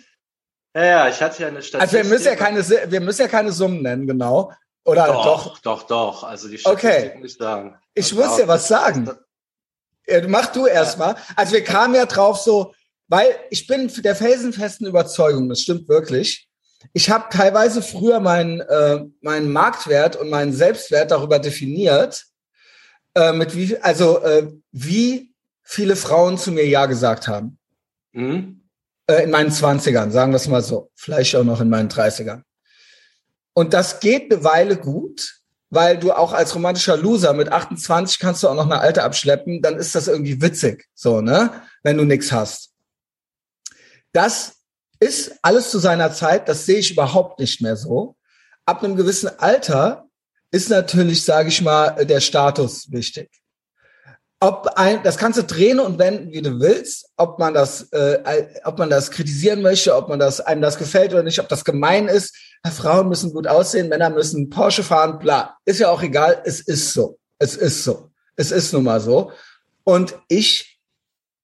Ja, 0.74 0.84
ja, 0.84 1.10
ich 1.10 1.22
hatte 1.22 1.42
ja 1.42 1.50
eine 1.50 1.62
Statistik. 1.62 1.82
Also 1.82 1.98
wir 1.98 2.06
müssen 2.06 2.28
ja 2.28 2.36
keine, 2.36 2.92
wir 2.92 3.02
müssen 3.02 3.22
ja 3.22 3.28
keine 3.28 3.52
Summen 3.52 3.82
nennen, 3.82 4.08
genau. 4.08 4.52
Oder 4.86 5.08
doch? 5.08 5.26
Doch, 5.26 5.60
doch, 5.60 5.84
doch. 5.84 6.24
Also 6.24 6.48
die 6.48 6.58
Statistik 6.58 6.90
okay. 6.90 7.20
muss 7.20 7.32
ich 7.32 7.38
sagen. 7.38 7.78
Ich 7.94 8.14
muss 8.16 8.38
ja 8.40 8.48
was 8.48 8.68
sagen. 8.68 9.12
Ja, 10.08 10.28
mach 10.28 10.48
du 10.48 10.66
erst 10.66 10.98
mal. 10.98 11.16
Also 11.36 11.54
wir 11.54 11.64
kamen 11.64 11.94
ja 11.94 12.06
drauf 12.06 12.38
so, 12.38 12.74
weil 13.08 13.36
ich 13.50 13.68
bin 13.68 13.92
der 14.02 14.16
felsenfesten 14.16 14.88
Überzeugung, 14.88 15.50
das 15.50 15.62
stimmt 15.62 15.90
wirklich, 15.90 16.50
ich 16.94 17.10
habe 17.10 17.26
teilweise 17.30 17.82
früher 17.82 18.20
meinen 18.20 18.62
äh, 18.62 19.06
meinen 19.22 19.52
Marktwert 19.52 20.16
und 20.16 20.30
meinen 20.30 20.54
Selbstwert 20.54 21.12
darüber 21.12 21.40
definiert, 21.40 22.26
äh, 23.16 23.34
mit 23.34 23.56
wie 23.56 23.78
also 23.78 24.22
äh, 24.24 24.52
wie 24.72 25.34
viele 25.64 25.96
Frauen 25.96 26.38
zu 26.38 26.52
mir 26.52 26.68
ja 26.68 26.86
gesagt 26.86 27.28
haben. 27.28 27.58
Mhm. 28.14 28.62
Äh, 29.08 29.24
in 29.24 29.32
meinen 29.32 29.52
Zwanzigern, 29.52 30.12
sagen 30.12 30.32
wir 30.32 30.38
es 30.38 30.48
mal 30.48 30.64
so, 30.64 30.92
vielleicht 30.96 31.36
auch 31.36 31.44
noch 31.44 31.62
in 31.62 31.70
meinen 31.70 31.90
Dreißigern. 31.90 32.44
Und 33.54 33.74
das 33.74 34.00
geht 34.00 34.32
eine 34.32 34.44
Weile 34.44 34.78
gut, 34.78 35.42
weil 35.70 35.98
du 35.98 36.12
auch 36.12 36.34
als 36.34 36.56
romantischer 36.56 36.98
Loser 36.98 37.34
mit 37.34 37.52
28 37.52 38.20
kannst 38.20 38.44
du 38.44 38.50
auch 38.50 38.56
noch 38.56 38.66
eine 38.66 38.80
alte 38.80 39.04
abschleppen, 39.04 39.62
dann 39.62 39.78
ist 39.78 39.96
das 39.96 40.08
irgendwie 40.08 40.42
witzig, 40.42 40.88
so 40.94 41.22
ne, 41.22 41.50
wenn 41.84 41.98
du 41.98 42.06
nichts 42.06 42.32
hast. 42.32 42.72
Das 44.14 44.61
ist 45.02 45.34
alles 45.42 45.72
zu 45.72 45.80
seiner 45.80 46.14
Zeit, 46.14 46.48
das 46.48 46.66
sehe 46.66 46.78
ich 46.78 46.92
überhaupt 46.92 47.40
nicht 47.40 47.60
mehr 47.62 47.76
so. 47.76 48.16
Ab 48.66 48.84
einem 48.84 48.96
gewissen 48.96 49.30
Alter 49.40 50.06
ist 50.52 50.70
natürlich, 50.70 51.24
sage 51.24 51.50
ich 51.50 51.62
mal, 51.62 52.06
der 52.06 52.20
Status 52.20 52.92
wichtig. 52.92 53.30
Ob 54.40 54.68
ein, 54.76 55.02
das 55.04 55.18
kannst 55.18 55.40
du 55.40 55.44
drehen 55.44 55.80
und 55.80 56.00
wenden, 56.00 56.32
wie 56.32 56.42
du 56.42 56.60
willst, 56.60 57.10
ob 57.18 57.40
man 57.40 57.54
das, 57.54 57.92
äh, 57.92 58.48
ob 58.64 58.78
man 58.78 58.90
das 58.90 59.12
kritisieren 59.12 59.62
möchte, 59.62 59.96
ob 59.96 60.08
man 60.08 60.20
das 60.20 60.40
einem 60.40 60.62
das 60.62 60.78
gefällt 60.78 61.14
oder 61.14 61.24
nicht, 61.24 61.40
ob 61.40 61.50
das 61.50 61.64
gemein 61.66 62.08
ist. 62.08 62.36
Frauen 62.72 63.10
müssen 63.10 63.34
gut 63.34 63.48
aussehen, 63.48 63.90
Männer 63.90 64.10
müssen 64.10 64.50
Porsche 64.50 64.84
fahren, 64.84 65.20
bla. 65.20 65.58
Ist 65.66 65.80
ja 65.80 65.90
auch 65.90 66.02
egal, 66.02 66.42
es 66.46 66.60
ist 66.62 66.94
so. 66.94 67.20
Es 67.40 67.56
ist 67.56 67.84
so. 67.84 68.12
Es 68.36 68.52
ist 68.52 68.72
nun 68.74 68.84
mal 68.84 69.00
so. 69.00 69.32
Und 69.84 70.16
ich 70.28 70.71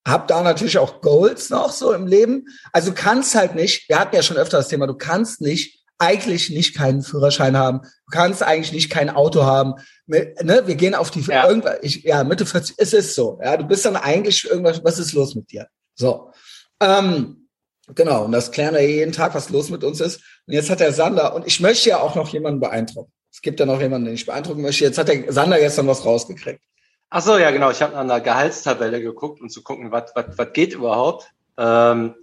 habe 0.07 0.25
da 0.27 0.41
natürlich 0.41 0.77
auch 0.77 1.01
Goals 1.01 1.49
noch 1.49 1.71
so 1.71 1.93
im 1.93 2.07
Leben. 2.07 2.47
Also 2.71 2.91
du 2.91 2.95
kannst 2.95 3.35
halt 3.35 3.55
nicht, 3.55 3.89
wir 3.89 3.99
hatten 3.99 4.15
ja 4.15 4.23
schon 4.23 4.37
öfter 4.37 4.57
das 4.57 4.69
Thema, 4.69 4.87
du 4.87 4.95
kannst 4.95 5.41
nicht, 5.41 5.77
eigentlich 5.99 6.49
nicht 6.49 6.75
keinen 6.75 7.01
Führerschein 7.01 7.57
haben. 7.57 7.81
Du 7.81 8.11
kannst 8.11 8.43
eigentlich 8.43 8.71
nicht 8.71 8.89
kein 8.89 9.09
Auto 9.09 9.43
haben. 9.43 9.73
Ne, 10.05 10.63
wir 10.65 10.75
gehen 10.75 10.95
auf 10.95 11.11
die, 11.11 11.21
ja. 11.21 11.47
irgendwann, 11.47 11.77
ich, 11.81 12.03
ja, 12.03 12.23
Mitte 12.23 12.45
40, 12.45 12.75
es 12.77 12.93
ist 12.93 13.15
so. 13.15 13.39
Ja, 13.43 13.57
du 13.57 13.65
bist 13.65 13.85
dann 13.85 13.95
eigentlich 13.95 14.49
irgendwas, 14.49 14.83
was 14.83 14.99
ist 14.99 15.13
los 15.13 15.35
mit 15.35 15.51
dir? 15.51 15.67
So. 15.95 16.31
Ähm, 16.79 17.49
genau, 17.95 18.25
und 18.25 18.31
das 18.31 18.51
klären 18.51 18.75
wir 18.75 18.87
jeden 18.87 19.11
Tag, 19.11 19.33
was 19.33 19.49
los 19.49 19.69
mit 19.69 19.83
uns 19.83 19.99
ist. 19.99 20.21
Und 20.45 20.53
jetzt 20.53 20.69
hat 20.69 20.79
der 20.79 20.93
Sander, 20.93 21.33
und 21.33 21.47
ich 21.47 21.59
möchte 21.59 21.89
ja 21.89 21.99
auch 21.99 22.15
noch 22.15 22.29
jemanden 22.29 22.59
beeindrucken. 22.59 23.11
Es 23.33 23.41
gibt 23.41 23.59
ja 23.59 23.65
noch 23.65 23.81
jemanden, 23.81 24.05
den 24.05 24.15
ich 24.15 24.25
beeindrucken 24.25 24.61
möchte. 24.61 24.83
Jetzt 24.83 24.97
hat 24.97 25.09
der 25.09 25.31
Sander 25.33 25.59
gestern 25.59 25.87
was 25.87 26.05
rausgekriegt. 26.05 26.61
Ach 27.09 27.21
so, 27.21 27.37
ja, 27.37 27.51
genau. 27.51 27.71
Ich 27.71 27.81
habe 27.81 27.95
an 27.95 28.07
der 28.07 28.21
Gehaltstabelle 28.21 29.01
geguckt, 29.01 29.41
um 29.41 29.49
zu 29.49 29.63
gucken, 29.63 29.91
was 29.91 30.11
was 30.15 30.37
was 30.37 30.53
geht 30.53 30.73
überhaupt. 30.73 31.31
Ähm, 31.57 32.15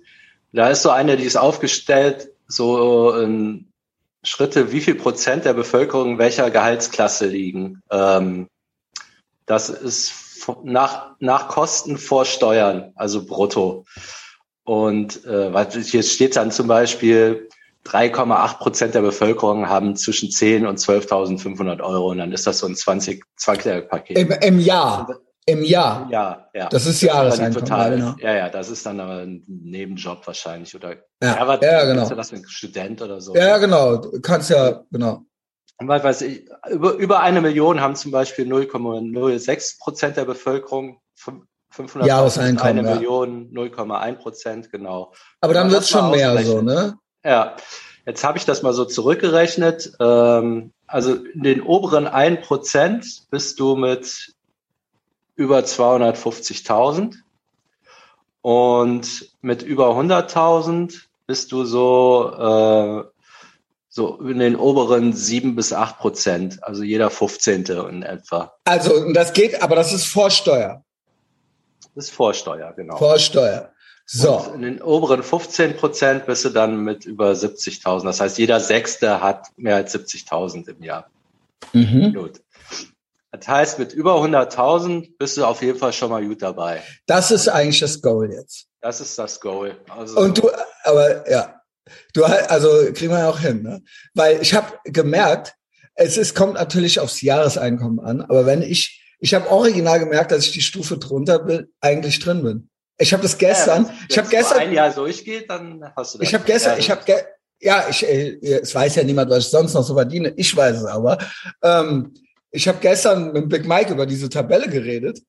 da 0.52 0.68
ist 0.68 0.82
so 0.82 0.90
eine, 0.90 1.16
die 1.16 1.24
ist 1.24 1.36
aufgestellt, 1.36 2.30
so 2.46 3.12
in 3.16 3.72
Schritte, 4.22 4.72
wie 4.72 4.80
viel 4.80 4.94
Prozent 4.94 5.44
der 5.44 5.54
Bevölkerung 5.54 6.18
welcher 6.18 6.50
Gehaltsklasse 6.50 7.26
liegen. 7.26 7.82
Ähm, 7.90 8.48
das 9.46 9.68
ist 9.68 10.12
nach, 10.62 11.16
nach 11.18 11.48
Kosten 11.48 11.98
vor 11.98 12.24
Steuern, 12.24 12.92
also 12.94 13.24
brutto. 13.24 13.84
Und 14.64 15.24
äh, 15.26 15.82
hier 15.82 16.02
steht 16.02 16.36
dann 16.36 16.50
zum 16.50 16.66
Beispiel 16.66 17.48
3,8 17.86 18.58
Prozent 18.58 18.94
der 18.94 19.02
Bevölkerung 19.02 19.68
haben 19.68 19.96
zwischen 19.96 20.30
10 20.30 20.66
und 20.66 20.78
12.500 20.78 21.82
Euro 21.82 22.10
und 22.10 22.18
dann 22.18 22.32
ist 22.32 22.46
das 22.46 22.58
so 22.58 22.66
ein 22.66 22.76
20 22.76 23.22
Paket. 23.88 24.18
Im, 24.18 24.30
Im 24.30 24.58
Jahr. 24.58 25.20
Im 25.46 25.62
Jahr. 25.62 26.08
Ja, 26.10 26.48
ja. 26.54 26.68
Das 26.70 26.86
ist 26.86 27.02
Jahreseinkommen. 27.02 27.66
Total, 27.66 27.96
genau. 27.96 28.14
Ja, 28.18 28.34
ja, 28.34 28.48
das 28.48 28.70
ist 28.70 28.86
dann 28.86 28.98
aber 28.98 29.18
ein 29.18 29.44
Nebenjob 29.46 30.26
wahrscheinlich 30.26 30.74
oder 30.74 30.92
ja, 31.22 31.36
ja, 31.36 31.46
was, 31.46 31.60
ja 31.60 31.84
genau. 31.84 32.08
das 32.08 32.32
ein 32.32 32.44
Student 32.48 33.02
oder 33.02 33.20
so. 33.20 33.34
Ja, 33.34 33.58
genau. 33.58 33.98
Du 33.98 34.20
kannst 34.22 34.48
ja, 34.48 34.82
genau. 34.90 35.22
Und 35.76 35.88
weiß 35.88 36.22
ich, 36.22 36.48
über, 36.70 36.94
über 36.94 37.20
eine 37.20 37.42
Million 37.42 37.80
haben 37.80 37.96
zum 37.96 38.10
Beispiel 38.10 38.50
0,06 38.50 39.78
Prozent 39.80 40.16
der 40.16 40.24
Bevölkerung 40.24 41.00
500 41.70 42.08
Jahreseinkommen, 42.08 42.78
eine 42.78 42.88
ja. 42.88 42.94
Million 42.94 43.50
0,1 43.52 44.14
Prozent, 44.14 44.70
genau. 44.70 45.12
Aber 45.40 45.52
dann 45.52 45.70
wird 45.70 45.82
es 45.82 45.90
schon 45.90 46.10
mehr 46.10 46.42
so, 46.42 46.62
ne? 46.62 46.96
Ja, 47.24 47.56
jetzt 48.06 48.22
habe 48.22 48.38
ich 48.38 48.44
das 48.44 48.62
mal 48.62 48.74
so 48.74 48.84
zurückgerechnet. 48.84 49.92
Ähm, 49.98 50.72
also 50.86 51.14
in 51.14 51.42
den 51.42 51.62
oberen 51.62 52.06
1% 52.06 53.22
bist 53.30 53.58
du 53.58 53.76
mit 53.76 54.34
über 55.36 55.60
250.000 55.60 57.16
und 58.42 59.30
mit 59.40 59.62
über 59.62 59.88
100.000 59.88 61.00
bist 61.26 61.50
du 61.50 61.64
so, 61.64 62.30
äh, 62.36 63.04
so 63.88 64.20
in 64.20 64.38
den 64.38 64.56
oberen 64.56 65.14
7 65.14 65.56
bis 65.56 65.72
8 65.72 65.98
Prozent, 65.98 66.62
also 66.62 66.82
jeder 66.82 67.08
15. 67.10 67.64
in 67.88 68.02
etwa. 68.02 68.52
Also 68.64 69.12
das 69.12 69.32
geht, 69.32 69.62
aber 69.62 69.76
das 69.76 69.92
ist 69.92 70.04
Vorsteuer. 70.04 70.84
Das 71.94 72.06
ist 72.06 72.10
Vorsteuer, 72.14 72.72
genau. 72.74 72.96
Vorsteuer. 72.96 73.73
So. 74.06 74.38
Und 74.38 74.54
in 74.56 74.62
den 74.62 74.82
oberen 74.82 75.22
15 75.22 75.76
Prozent 75.76 76.26
bist 76.26 76.44
du 76.44 76.50
dann 76.50 76.84
mit 76.84 77.06
über 77.06 77.32
70.000. 77.32 78.04
Das 78.04 78.20
heißt, 78.20 78.38
jeder 78.38 78.60
Sechste 78.60 79.20
hat 79.20 79.48
mehr 79.56 79.76
als 79.76 79.94
70.000 79.94 80.68
im 80.68 80.82
Jahr. 80.82 81.10
Mhm. 81.72 82.12
Gut. 82.14 82.40
Das 83.30 83.48
heißt, 83.48 83.78
mit 83.78 83.92
über 83.92 84.14
100.000 84.16 85.16
bist 85.18 85.36
du 85.36 85.44
auf 85.44 85.62
jeden 85.62 85.78
Fall 85.78 85.92
schon 85.92 86.10
mal 86.10 86.24
gut 86.24 86.42
dabei. 86.42 86.82
Das 87.06 87.30
ist 87.30 87.48
eigentlich 87.48 87.80
das 87.80 88.00
Goal 88.00 88.30
jetzt. 88.30 88.66
Das 88.80 89.00
ist 89.00 89.18
das 89.18 89.40
Goal. 89.40 89.76
Also 89.88 90.20
Und 90.20 90.38
du, 90.38 90.50
aber 90.84 91.28
ja, 91.28 91.60
du 92.12 92.24
also 92.24 92.68
kriegen 92.92 93.10
wir 93.10 93.20
ja 93.20 93.30
auch 93.30 93.40
hin, 93.40 93.62
ne? 93.62 93.82
Weil 94.14 94.40
ich 94.40 94.54
habe 94.54 94.78
gemerkt, 94.84 95.54
es 95.94 96.16
ist, 96.16 96.34
kommt 96.34 96.54
natürlich 96.54 97.00
aufs 97.00 97.22
Jahreseinkommen 97.22 98.00
an, 98.00 98.20
aber 98.22 98.46
wenn 98.46 98.62
ich, 98.62 99.02
ich 99.18 99.34
habe 99.34 99.50
original 99.50 99.98
gemerkt, 99.98 100.30
dass 100.30 100.44
ich 100.44 100.52
die 100.52 100.60
Stufe 100.60 100.98
drunter 100.98 101.38
bin, 101.38 101.68
eigentlich 101.80 102.18
drin 102.18 102.42
bin. 102.42 102.68
Ich 102.98 103.12
habe 103.12 103.22
das 103.22 103.36
gestern, 103.36 103.84
ja, 103.86 103.92
ich 104.08 104.18
habe 104.18 104.28
gestern 104.28 104.58
ein 104.58 104.72
Jahr 104.72 104.90
durchgeht, 104.90 105.50
dann 105.50 105.84
hast 105.96 106.14
du 106.14 106.18
das. 106.18 106.28
Ich 106.28 106.34
habe 106.34 106.44
gestern, 106.44 106.78
ich 106.78 106.90
habe 106.90 107.04
ge 107.04 107.16
ja, 107.60 107.86
ich, 107.88 108.06
äh, 108.06 108.60
es 108.60 108.74
weiß 108.74 108.96
ja 108.96 109.04
niemand, 109.04 109.30
was 109.30 109.44
ich 109.44 109.50
sonst 109.50 109.74
noch 109.74 109.82
so 109.82 109.94
verdiene. 109.94 110.34
Ich 110.36 110.54
weiß 110.54 110.78
es 110.78 110.84
aber. 110.84 111.18
Ähm, 111.62 112.12
ich 112.50 112.68
habe 112.68 112.78
gestern 112.80 113.32
mit 113.32 113.48
Big 113.48 113.66
Mike 113.66 113.92
über 113.92 114.06
diese 114.06 114.28
Tabelle 114.28 114.68
geredet 114.68 115.20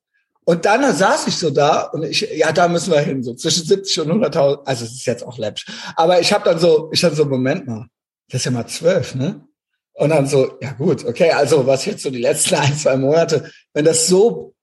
und 0.46 0.66
dann 0.66 0.96
saß 0.96 1.28
ich 1.28 1.38
so 1.38 1.50
da 1.50 1.82
und 1.82 2.04
ich, 2.04 2.22
ja, 2.36 2.52
da 2.52 2.68
müssen 2.68 2.94
wir 2.94 3.00
hin, 3.00 3.24
so 3.24 3.34
zwischen 3.34 3.66
70 3.66 4.02
und 4.02 4.24
100.000. 4.24 4.64
Also 4.66 4.86
es 4.86 4.92
ist 4.92 5.06
jetzt 5.06 5.26
auch 5.26 5.40
läppisch. 5.40 5.66
Aber 5.96 6.20
ich 6.20 6.32
habe 6.32 6.44
dann 6.46 6.60
so, 6.60 6.90
ich 6.94 7.02
dann 7.02 7.16
so, 7.16 7.26
Moment 7.26 7.68
mal, 7.68 7.88
das 8.30 8.42
ist 8.42 8.46
ja 8.46 8.52
mal 8.52 8.68
zwölf, 8.68 9.16
ne? 9.16 9.48
Und 9.94 10.10
dann 10.10 10.28
so, 10.28 10.58
ja 10.62 10.74
gut, 10.74 11.06
okay, 11.06 11.32
also 11.32 11.66
was 11.66 11.86
jetzt 11.86 12.04
so 12.04 12.12
die 12.12 12.22
letzten 12.22 12.56
ein, 12.56 12.76
zwei 12.76 12.96
Monate, 12.96 13.50
wenn 13.74 13.86
das 13.86 14.08
so, 14.08 14.55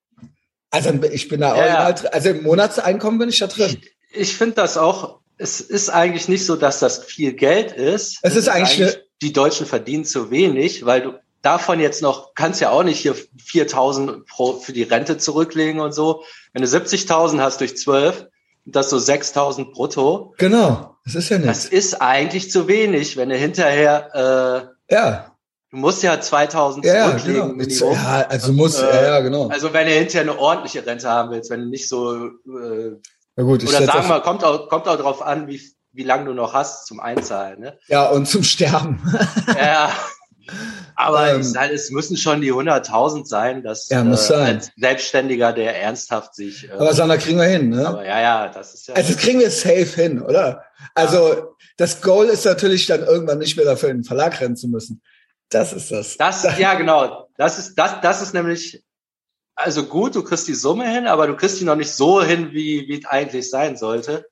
also 0.72 0.90
ich 1.04 1.28
bin 1.28 1.40
da 1.40 1.54
ja. 1.56 1.88
auch, 1.88 2.12
also 2.12 2.30
im 2.30 2.42
Monatseinkommen 2.42 3.18
bin 3.18 3.28
ich 3.28 3.38
da 3.38 3.46
drin. 3.46 3.78
Ich, 4.10 4.20
ich 4.20 4.36
finde 4.36 4.56
das 4.56 4.76
auch, 4.76 5.20
es 5.36 5.60
ist 5.60 5.90
eigentlich 5.90 6.28
nicht 6.28 6.46
so, 6.46 6.56
dass 6.56 6.80
das 6.80 7.04
viel 7.04 7.34
Geld 7.34 7.72
ist. 7.72 8.18
Es, 8.22 8.32
es 8.32 8.36
ist, 8.36 8.36
ist 8.36 8.48
eigentlich, 8.48 8.82
eigentlich 8.82 9.00
die 9.20 9.32
Deutschen 9.32 9.66
verdienen 9.66 10.04
zu 10.04 10.30
wenig, 10.30 10.86
weil 10.86 11.02
du 11.02 11.12
davon 11.42 11.78
jetzt 11.78 12.00
noch, 12.02 12.34
kannst 12.34 12.60
ja 12.60 12.70
auch 12.70 12.84
nicht 12.84 13.00
hier 13.00 13.14
4.000 13.14 14.24
pro, 14.26 14.54
für 14.54 14.72
die 14.72 14.84
Rente 14.84 15.18
zurücklegen 15.18 15.80
und 15.80 15.92
so. 15.92 16.24
Wenn 16.52 16.62
du 16.62 16.68
70.000 16.68 17.40
hast 17.40 17.60
durch 17.60 17.76
12, 17.76 18.26
das 18.64 18.90
so 18.90 18.96
6.000 18.96 19.72
brutto. 19.72 20.34
Genau, 20.38 20.96
das 21.04 21.16
ist 21.16 21.28
ja 21.28 21.38
nicht. 21.38 21.50
Das 21.50 21.64
ist 21.66 22.00
eigentlich 22.00 22.50
zu 22.50 22.68
wenig, 22.68 23.16
wenn 23.16 23.28
du 23.28 23.36
hinterher, 23.36 24.70
äh, 24.88 24.94
ja. 24.94 25.31
Du 25.72 25.78
musst 25.78 26.02
ja 26.02 26.20
2000 26.20 26.84
ja, 26.84 27.06
zurücklegen. 27.06 27.58
Genau. 27.58 27.92
Ja, 27.92 28.26
also 28.28 28.52
muss, 28.52 28.78
äh, 28.78 28.84
ja, 28.84 29.02
ja, 29.04 29.20
genau. 29.20 29.48
Also 29.48 29.72
wenn 29.72 29.86
du 29.86 29.92
hinterher 29.94 30.20
eine 30.20 30.38
ordentliche 30.38 30.84
Rente 30.84 31.08
haben 31.08 31.30
willst, 31.30 31.48
wenn 31.48 31.60
du 31.60 31.68
nicht 31.68 31.88
so, 31.88 32.26
äh, 32.26 32.90
ja, 33.38 33.42
gut, 33.42 33.62
oder 33.66 33.82
sagen 33.82 34.06
wir, 34.06 34.20
kommt 34.20 34.44
auch, 34.44 34.68
kommt 34.68 34.86
auch 34.86 34.98
drauf 34.98 35.22
an, 35.22 35.48
wie, 35.48 35.62
wie 35.92 36.02
lange 36.02 36.26
du 36.26 36.34
noch 36.34 36.52
hast 36.52 36.86
zum 36.86 37.00
Einzahlen, 37.00 37.60
ne? 37.60 37.78
Ja, 37.88 38.10
und 38.10 38.28
zum 38.28 38.42
Sterben. 38.42 39.00
ja. 39.56 39.90
Aber 40.94 41.32
ähm, 41.32 41.40
ich 41.40 41.48
sage, 41.48 41.72
es 41.72 41.90
müssen 41.90 42.18
schon 42.18 42.42
die 42.42 42.52
100.000 42.52 43.24
sein, 43.24 43.62
dass 43.62 43.88
ja, 43.88 44.04
muss 44.04 44.24
äh, 44.24 44.34
sein. 44.34 44.56
als 44.56 44.70
Selbstständiger, 44.76 45.54
der 45.54 45.80
ernsthaft 45.80 46.34
sich. 46.34 46.68
Äh, 46.68 46.72
aber 46.72 46.92
Sander 46.92 47.16
kriegen 47.16 47.38
wir 47.38 47.46
hin, 47.46 47.70
ne? 47.70 47.88
Aber 47.88 48.04
ja, 48.04 48.20
ja, 48.20 48.48
das 48.48 48.74
ist 48.74 48.88
ja. 48.88 48.94
Also 48.94 49.14
das 49.14 49.22
kriegen 49.22 49.40
wir 49.40 49.50
safe 49.50 49.86
hin, 49.86 50.20
oder? 50.20 50.64
Also 50.94 51.54
das 51.78 52.02
Goal 52.02 52.26
ist 52.26 52.44
natürlich 52.44 52.86
dann 52.86 53.00
irgendwann 53.00 53.38
nicht 53.38 53.56
mehr 53.56 53.64
dafür 53.64 53.88
in 53.88 53.98
den 53.98 54.04
Verlag 54.04 54.38
rennen 54.38 54.56
zu 54.56 54.68
müssen. 54.68 55.00
Das 55.54 55.72
ist 55.72 55.90
das. 55.90 56.16
Das, 56.16 56.58
ja, 56.58 56.74
genau. 56.74 57.28
Das 57.36 57.58
ist, 57.58 57.74
das, 57.74 58.00
das 58.00 58.22
ist 58.22 58.34
nämlich, 58.34 58.82
also 59.54 59.84
gut, 59.84 60.14
du 60.14 60.22
kriegst 60.22 60.48
die 60.48 60.54
Summe 60.54 60.88
hin, 60.88 61.06
aber 61.06 61.26
du 61.26 61.36
kriegst 61.36 61.60
die 61.60 61.64
noch 61.64 61.76
nicht 61.76 61.92
so 61.92 62.22
hin, 62.22 62.52
wie, 62.52 62.88
wie 62.88 62.98
es 62.98 63.06
eigentlich 63.06 63.50
sein 63.50 63.76
sollte. 63.76 64.26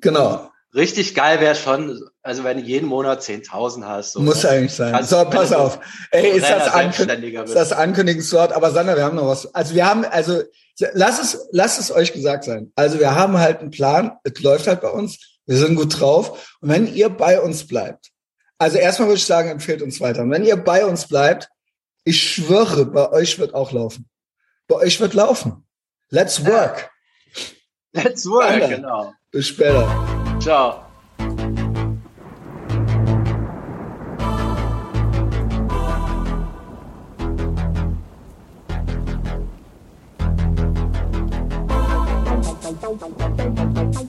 Genau. 0.00 0.50
Richtig 0.74 1.14
geil 1.14 1.40
wäre 1.40 1.54
schon, 1.54 2.02
also 2.22 2.44
wenn 2.44 2.58
du 2.58 2.62
jeden 2.64 2.88
Monat 2.88 3.22
10.000 3.22 3.84
hast. 3.84 4.12
So, 4.12 4.20
Muss 4.20 4.44
eigentlich 4.44 4.74
sein. 4.74 4.92
Kannst, 4.92 5.10
so, 5.10 5.24
pass 5.24 5.52
auf. 5.52 5.78
Ey, 6.10 6.36
ist 6.36 6.50
das, 6.50 6.68
Ankün 6.68 7.08
ist 7.08 7.54
das 7.54 7.72
Ankündigungswort? 7.72 8.52
Aber 8.52 8.70
Sander, 8.72 8.96
wir 8.96 9.04
haben 9.04 9.16
noch 9.16 9.28
was. 9.28 9.54
Also 9.54 9.74
wir 9.74 9.86
haben, 9.86 10.04
also 10.04 10.42
lass 10.92 11.18
es, 11.18 11.48
lass 11.52 11.78
es 11.78 11.90
euch 11.90 12.12
gesagt 12.12 12.44
sein. 12.44 12.72
Also 12.74 12.98
wir 12.98 13.14
haben 13.14 13.38
halt 13.38 13.60
einen 13.60 13.70
Plan. 13.70 14.18
Es 14.24 14.38
läuft 14.40 14.66
halt 14.66 14.82
bei 14.82 14.90
uns. 14.90 15.38
Wir 15.46 15.56
sind 15.56 15.76
gut 15.76 15.98
drauf. 15.98 16.56
Und 16.60 16.68
wenn 16.68 16.92
ihr 16.92 17.08
bei 17.08 17.40
uns 17.40 17.66
bleibt, 17.66 18.10
also 18.58 18.78
erstmal 18.78 19.08
würde 19.08 19.18
ich 19.18 19.26
sagen, 19.26 19.50
empfehlt 19.50 19.82
uns 19.82 20.00
weiter. 20.00 20.22
Und 20.22 20.30
wenn 20.30 20.44
ihr 20.44 20.56
bei 20.56 20.84
uns 20.86 21.08
bleibt, 21.08 21.48
ich 22.04 22.22
schwöre, 22.22 22.86
bei 22.86 23.10
euch 23.10 23.38
wird 23.38 23.54
auch 23.54 23.72
laufen. 23.72 24.08
Bei 24.68 24.76
euch 24.76 25.00
wird 25.00 25.14
laufen. 25.14 25.66
Let's 26.10 26.44
work. 26.46 26.90
Let's 27.92 28.26
work, 28.26 28.68
genau. 28.68 29.12
Bis 29.30 29.48
später. 29.48 29.88
Ciao. 30.40 30.85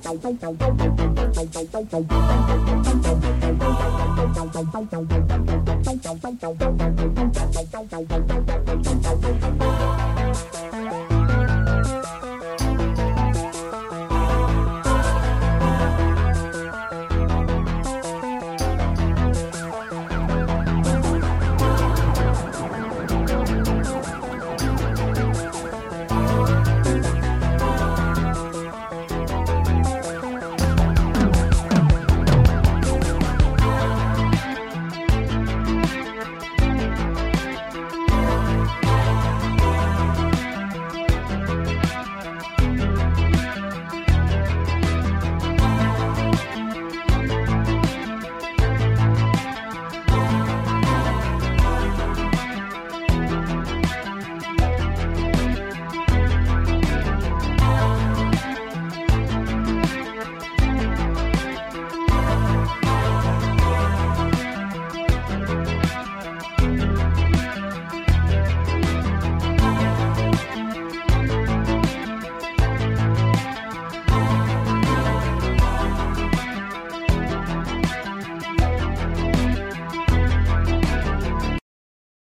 Thank 0.07 0.41
you. 8.49 8.56